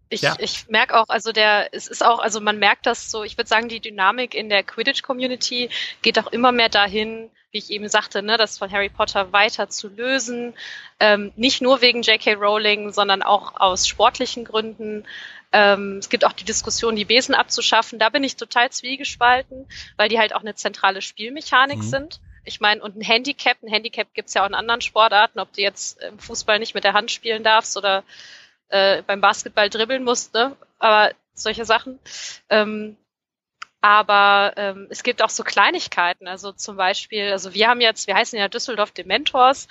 [0.10, 0.36] ich, ja.
[0.38, 3.48] ich merke auch, also der, es ist auch, also man merkt das so, ich würde
[3.48, 5.70] sagen, die Dynamik in der Quidditch-Community
[6.02, 9.70] geht auch immer mehr dahin, wie ich eben sagte, ne, das von Harry Potter weiter
[9.70, 10.54] zu lösen.
[11.00, 12.34] Ähm, nicht nur wegen J.K.
[12.34, 15.06] Rowling, sondern auch aus sportlichen Gründen.
[15.54, 17.98] Ähm, es gibt auch die Diskussion, die Besen abzuschaffen.
[17.98, 21.84] Da bin ich total zwiegespalten, weil die halt auch eine zentrale Spielmechanik mhm.
[21.84, 22.20] sind.
[22.44, 25.62] Ich meine, und ein Handicap, ein Handicap gibt's ja auch in anderen Sportarten, ob du
[25.62, 28.04] jetzt im Fußball nicht mit der Hand spielen darfst oder
[28.68, 32.00] äh, beim Basketball dribbeln musste, aber solche Sachen.
[32.50, 32.98] Ähm,
[33.86, 38.16] aber ähm, es gibt auch so Kleinigkeiten, also zum Beispiel, also wir haben jetzt, wir
[38.16, 39.68] heißen ja Düsseldorf Dementors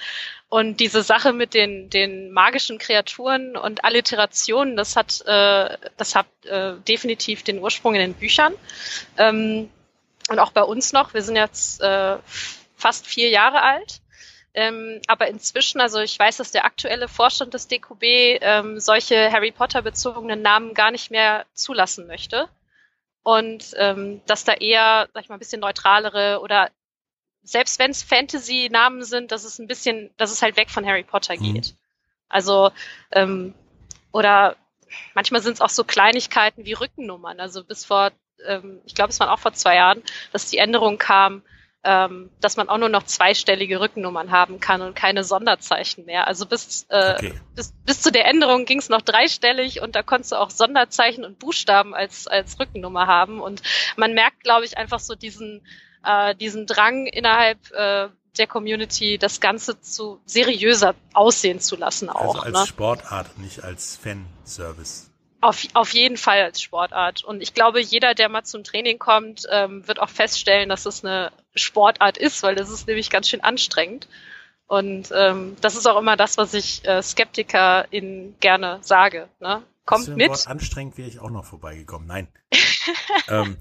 [0.48, 6.26] und diese Sache mit den, den magischen Kreaturen und Alliterationen, das hat, äh, das hat
[6.44, 8.54] äh, definitiv den Ursprung in den Büchern.
[9.18, 9.68] Ähm,
[10.28, 12.16] und auch bei uns noch, wir sind jetzt äh,
[12.76, 14.00] fast vier Jahre alt.
[14.56, 18.04] Ähm, aber inzwischen, also ich weiß, dass der aktuelle Vorstand des DQB
[18.40, 22.48] ähm, solche Harry Potter bezogenen Namen gar nicht mehr zulassen möchte.
[23.24, 26.70] Und ähm, dass da eher, sag ich mal, ein bisschen neutralere oder
[27.42, 31.02] selbst wenn es Fantasy-Namen sind, dass es ein bisschen, dass es halt weg von Harry
[31.02, 31.54] Potter mhm.
[31.54, 31.66] geht.
[31.72, 31.78] Mhm.
[32.28, 32.70] Also,
[33.12, 33.54] ähm,
[34.12, 34.56] oder
[35.14, 37.40] manchmal sind es auch so Kleinigkeiten wie Rückennummern.
[37.40, 38.12] Also bis vor,
[38.46, 40.02] ähm, ich glaube, es waren auch vor zwei Jahren,
[40.32, 41.42] dass die Änderung kam,
[41.84, 46.26] ähm, dass man auch nur noch zweistellige Rückennummern haben kann und keine Sonderzeichen mehr.
[46.26, 47.34] Also bis, äh, okay.
[47.54, 51.24] bis, bis zu der Änderung ging es noch dreistellig und da konntest du auch Sonderzeichen
[51.24, 53.40] und Buchstaben als, als Rückennummer haben.
[53.40, 53.62] Und
[53.96, 55.66] man merkt, glaube ich, einfach so diesen,
[56.04, 58.08] äh, diesen Drang innerhalb äh,
[58.38, 62.36] der Community, das Ganze zu seriöser aussehen zu lassen auch.
[62.36, 62.66] Also als ne?
[62.66, 65.10] Sportart, nicht als Fanservice.
[65.44, 67.22] Auf, auf jeden Fall als Sportart.
[67.22, 71.04] Und ich glaube, jeder, der mal zum Training kommt, ähm, wird auch feststellen, dass es
[71.04, 74.08] eine Sportart ist, weil das ist nämlich ganz schön anstrengend.
[74.66, 79.28] Und ähm, das ist auch immer das, was ich äh, SkeptikerInnen gerne sage.
[79.38, 79.62] Ne?
[79.84, 80.30] Kommt mit.
[80.30, 82.08] Wort anstrengend wäre ich auch noch vorbeigekommen.
[82.08, 82.28] Nein.
[83.28, 83.58] ähm,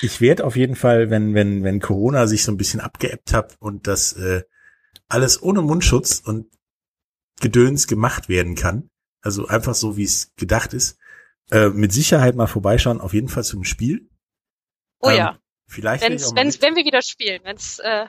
[0.00, 3.58] ich werde auf jeden Fall, wenn, wenn, wenn Corona sich so ein bisschen abgeebbt hat
[3.60, 4.44] und das äh,
[5.06, 6.46] alles ohne Mundschutz und
[7.42, 8.88] Gedöns gemacht werden kann,
[9.20, 10.96] also einfach so, wie es gedacht ist,
[11.50, 14.08] äh, mit Sicherheit mal vorbeischauen, auf jeden Fall zum Spiel.
[15.00, 15.38] Oh ähm, ja.
[15.66, 18.06] Vielleicht wenn's, wenn's, wenn wir wieder spielen, wenn's äh,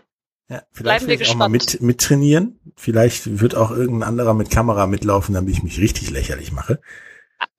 [0.50, 2.60] ja, vielleicht will ich auch mal mit, mit trainieren.
[2.76, 6.82] Vielleicht wird auch irgendein anderer mit Kamera mitlaufen, damit ich mich richtig lächerlich mache.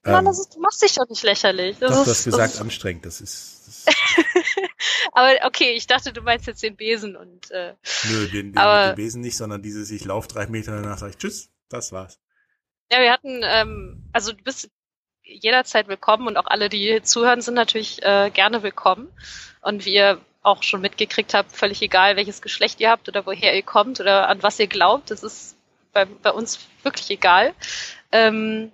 [0.05, 1.79] Mann, ähm, das ist, du machst dich doch nicht lächerlich.
[1.79, 3.07] Das doch, ist, du hast gesagt, das anstrengend.
[3.07, 3.63] Das ist.
[3.67, 3.87] Das
[5.13, 7.51] aber okay, ich dachte, du meinst jetzt den Besen und.
[7.51, 7.75] Äh,
[8.11, 11.13] Nö, den, den, aber, den Besen nicht, sondern dieses, ich lauf drei Meter danach sage
[11.13, 12.21] ich Tschüss, das war's.
[12.91, 14.69] Ja, wir hatten, ähm, also du bist
[15.25, 19.09] jederzeit willkommen und auch alle, die zuhören, sind natürlich äh, gerne willkommen.
[19.61, 23.55] Und wie ihr auch schon mitgekriegt habt, völlig egal, welches Geschlecht ihr habt oder woher
[23.55, 25.57] ihr kommt oder an was ihr glaubt, das ist
[25.93, 27.55] bei, bei uns wirklich egal.
[28.11, 28.73] Ähm,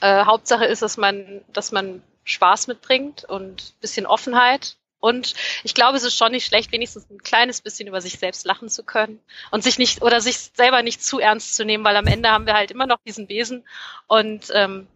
[0.00, 4.76] äh, Hauptsache ist, dass man, dass man Spaß mitbringt und bisschen Offenheit.
[5.00, 5.34] Und
[5.64, 8.68] ich glaube, es ist schon nicht schlecht, wenigstens ein kleines bisschen über sich selbst lachen
[8.68, 9.18] zu können
[9.50, 12.46] und sich nicht oder sich selber nicht zu ernst zu nehmen, weil am Ende haben
[12.46, 13.64] wir halt immer noch diesen Besen.
[14.06, 14.86] Und ähm,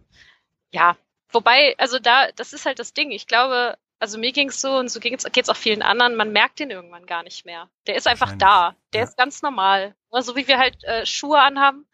[0.74, 0.96] ja,
[1.30, 3.12] wobei, also da, das ist halt das Ding.
[3.12, 6.58] Ich glaube, also mir ging's so und so geht's geht's auch vielen anderen, man merkt
[6.58, 7.70] den irgendwann gar nicht mehr.
[7.86, 8.74] Der ist einfach da.
[8.92, 9.06] Der ja.
[9.06, 9.94] ist ganz normal.
[10.10, 11.86] So also wie wir halt äh, Schuhe anhaben,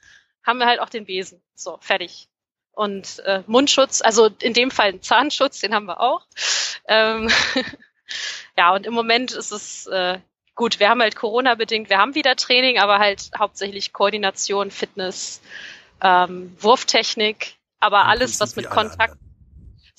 [0.43, 1.43] haben wir halt auch den Besen.
[1.55, 2.29] So, fertig.
[2.73, 6.27] Und äh, Mundschutz, also in dem Fall Zahnschutz, den haben wir auch.
[6.89, 7.29] Ähm,
[8.57, 10.21] ja, und im Moment ist es äh,
[10.55, 15.43] gut, wir haben halt Corona-bedingt, wir haben wieder Training, aber halt hauptsächlich Koordination, Fitness,
[16.01, 19.17] ähm, Wurftechnik, aber alles, was mit Kontakt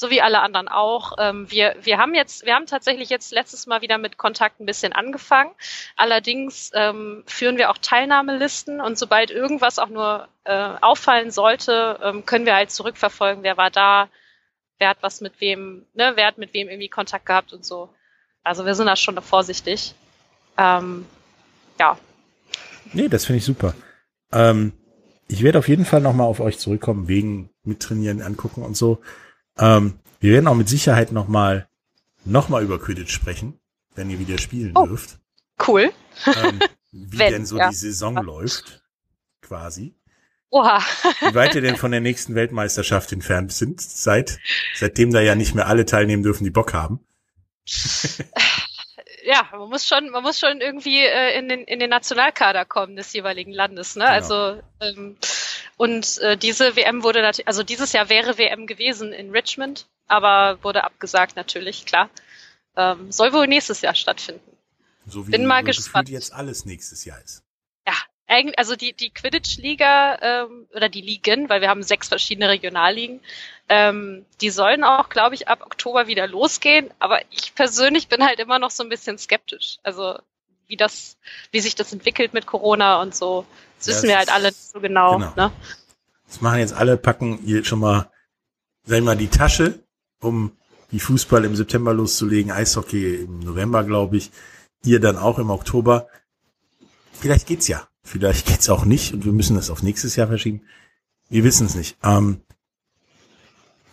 [0.02, 1.14] so wie alle anderen auch.
[1.20, 4.66] Ähm, wir, wir haben jetzt, wir haben tatsächlich jetzt letztes Mal wieder mit Kontakt ein
[4.66, 5.52] bisschen angefangen.
[5.96, 12.26] Allerdings ähm, führen wir auch Teilnahmelisten und sobald irgendwas auch nur äh, auffallen sollte, ähm,
[12.26, 14.10] können wir halt zurückverfolgen, wer war da,
[14.80, 17.88] wer hat was mit wem, ne, wer hat mit wem irgendwie Kontakt gehabt und so.
[18.44, 19.94] Also wir sind da schon vorsichtig.
[20.58, 21.06] Ähm,
[21.80, 21.96] ja.
[22.92, 23.76] Nee, das finde ich super.
[24.32, 24.74] Ähm,
[25.28, 29.02] ich werde auf jeden Fall nochmal auf euch zurückkommen, wegen mittrainieren, angucken und so.
[29.58, 31.68] Ähm, wir werden auch mit Sicherheit nochmal
[32.26, 33.60] noch mal über Quidditch sprechen,
[33.96, 35.20] wenn ihr wieder spielen oh, dürft.
[35.68, 35.92] Cool.
[36.28, 36.60] Ähm,
[36.92, 37.70] wie wenn, denn so ja.
[37.70, 38.22] die Saison ja.
[38.22, 38.84] läuft,
[39.42, 39.96] quasi.
[40.52, 40.80] Oha.
[41.22, 44.40] wie weit ihr denn von der nächsten Weltmeisterschaft entfernt sind, seit,
[44.76, 47.00] seitdem da ja nicht mehr alle teilnehmen dürfen, die Bock haben.
[49.24, 52.98] ja, man muss schon, man muss schon irgendwie äh, in, den, in den Nationalkader kommen
[52.98, 53.96] des jeweiligen Landes.
[53.96, 54.04] Ne?
[54.04, 54.14] Genau.
[54.14, 55.18] Also ähm,
[55.82, 60.64] und äh, diese WM wurde natürlich, also dieses Jahr wäre WM gewesen in Richmond, aber
[60.64, 62.12] wurde abgesagt natürlich, klar.
[62.78, 64.56] Ähm, soll wohl nächstes Jahr stattfinden.
[65.08, 66.08] So wie Bin mal gespannt.
[66.08, 67.44] jetzt alles nächstes Jahr ist.
[67.88, 67.96] Ja,
[68.28, 73.20] eigentlich, also die, die Quidditch-Liga ähm, oder die Ligen, weil wir haben sechs verschiedene Regionalligen,
[73.68, 76.92] ähm, die sollen auch, glaube ich, ab Oktober wieder losgehen.
[77.00, 79.80] Aber ich persönlich bin halt immer noch so ein bisschen skeptisch.
[79.82, 80.20] Also
[80.72, 81.18] wie das,
[81.52, 83.46] wie sich das entwickelt mit Corona und so.
[83.78, 85.18] Das ja, wissen wir halt alle nicht so genau.
[85.18, 85.34] genau.
[85.36, 85.52] Ne?
[86.28, 88.10] Das machen jetzt alle, packen hier schon mal,
[88.86, 89.84] sagen wir mal, die Tasche,
[90.22, 90.54] um
[90.92, 94.32] die Fußball im September loszulegen, Eishockey im November, glaube ich.
[94.84, 96.08] Ihr dann auch im Oktober.
[97.12, 97.88] Vielleicht geht's ja.
[98.04, 100.62] Vielleicht geht's auch nicht und wir müssen das auf nächstes Jahr verschieben.
[101.30, 101.98] Wir wissen es nicht.
[102.02, 102.42] Ähm,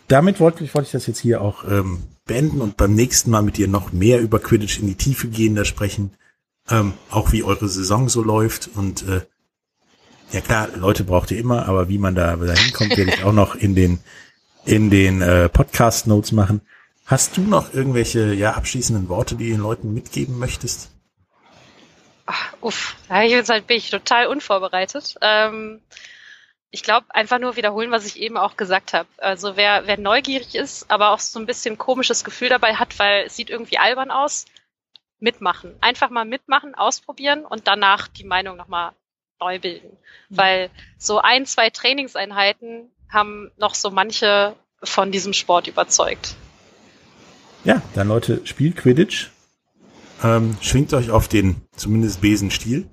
[0.07, 3.43] damit wollte ich, wollte ich das jetzt hier auch ähm, beenden und beim nächsten Mal
[3.43, 6.11] mit dir noch mehr über Quidditch in die Tiefe gehen, da sprechen.
[6.71, 9.21] Ähm, auch wie eure Saison so läuft und äh,
[10.31, 13.55] ja klar, Leute braucht ihr immer, aber wie man da, hinkommt, werde ich auch noch
[13.55, 13.99] in den
[14.65, 16.61] in den äh, Podcast Notes machen.
[17.05, 20.91] Hast du noch irgendwelche ja abschließenden Worte, die den Leuten mitgeben möchtest?
[22.27, 25.15] Ach, uff, ja, jetzt halt bin ich total unvorbereitet.
[25.21, 25.81] Ähm,
[26.69, 29.09] ich glaube, einfach nur wiederholen, was ich eben auch gesagt habe.
[29.17, 33.25] Also wer, wer neugierig ist, aber auch so ein bisschen komisches Gefühl dabei hat, weil
[33.25, 34.45] es sieht irgendwie albern aus,
[35.19, 35.75] mitmachen.
[35.81, 38.91] Einfach mal mitmachen, ausprobieren und danach die Meinung nochmal
[39.39, 39.97] neu bilden.
[40.29, 40.37] Mhm.
[40.37, 46.35] Weil so ein, zwei Trainingseinheiten haben noch so manche von diesem Sport überzeugt.
[47.63, 49.29] Ja, dann Leute, spielt Quidditch.
[50.23, 52.89] Ähm, schwingt euch auf den zumindest Besenstiel.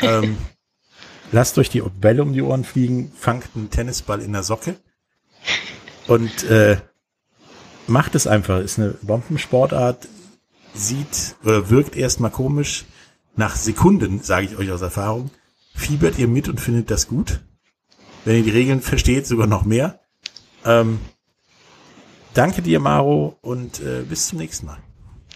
[0.00, 0.38] Ähm,
[1.32, 4.76] lasst euch die Bälle um die Ohren fliegen, fangt einen Tennisball in der Socke
[6.06, 6.78] und äh,
[7.86, 8.60] macht es einfach.
[8.60, 10.08] Ist eine Bombensportart,
[10.74, 12.84] sieht oder wirkt erstmal komisch.
[13.34, 15.30] Nach Sekunden, sage ich euch aus Erfahrung,
[15.74, 17.40] fiebert ihr mit und findet das gut.
[18.24, 20.00] Wenn ihr die Regeln versteht, sogar noch mehr.
[20.64, 21.00] Ähm,
[22.34, 24.78] danke dir, Maro, und äh, bis zum nächsten Mal.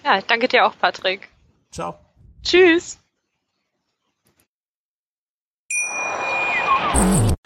[0.05, 1.29] Ja, danke dir auch, Patrick.
[1.73, 1.99] Ciao.
[2.43, 2.99] Tschüss.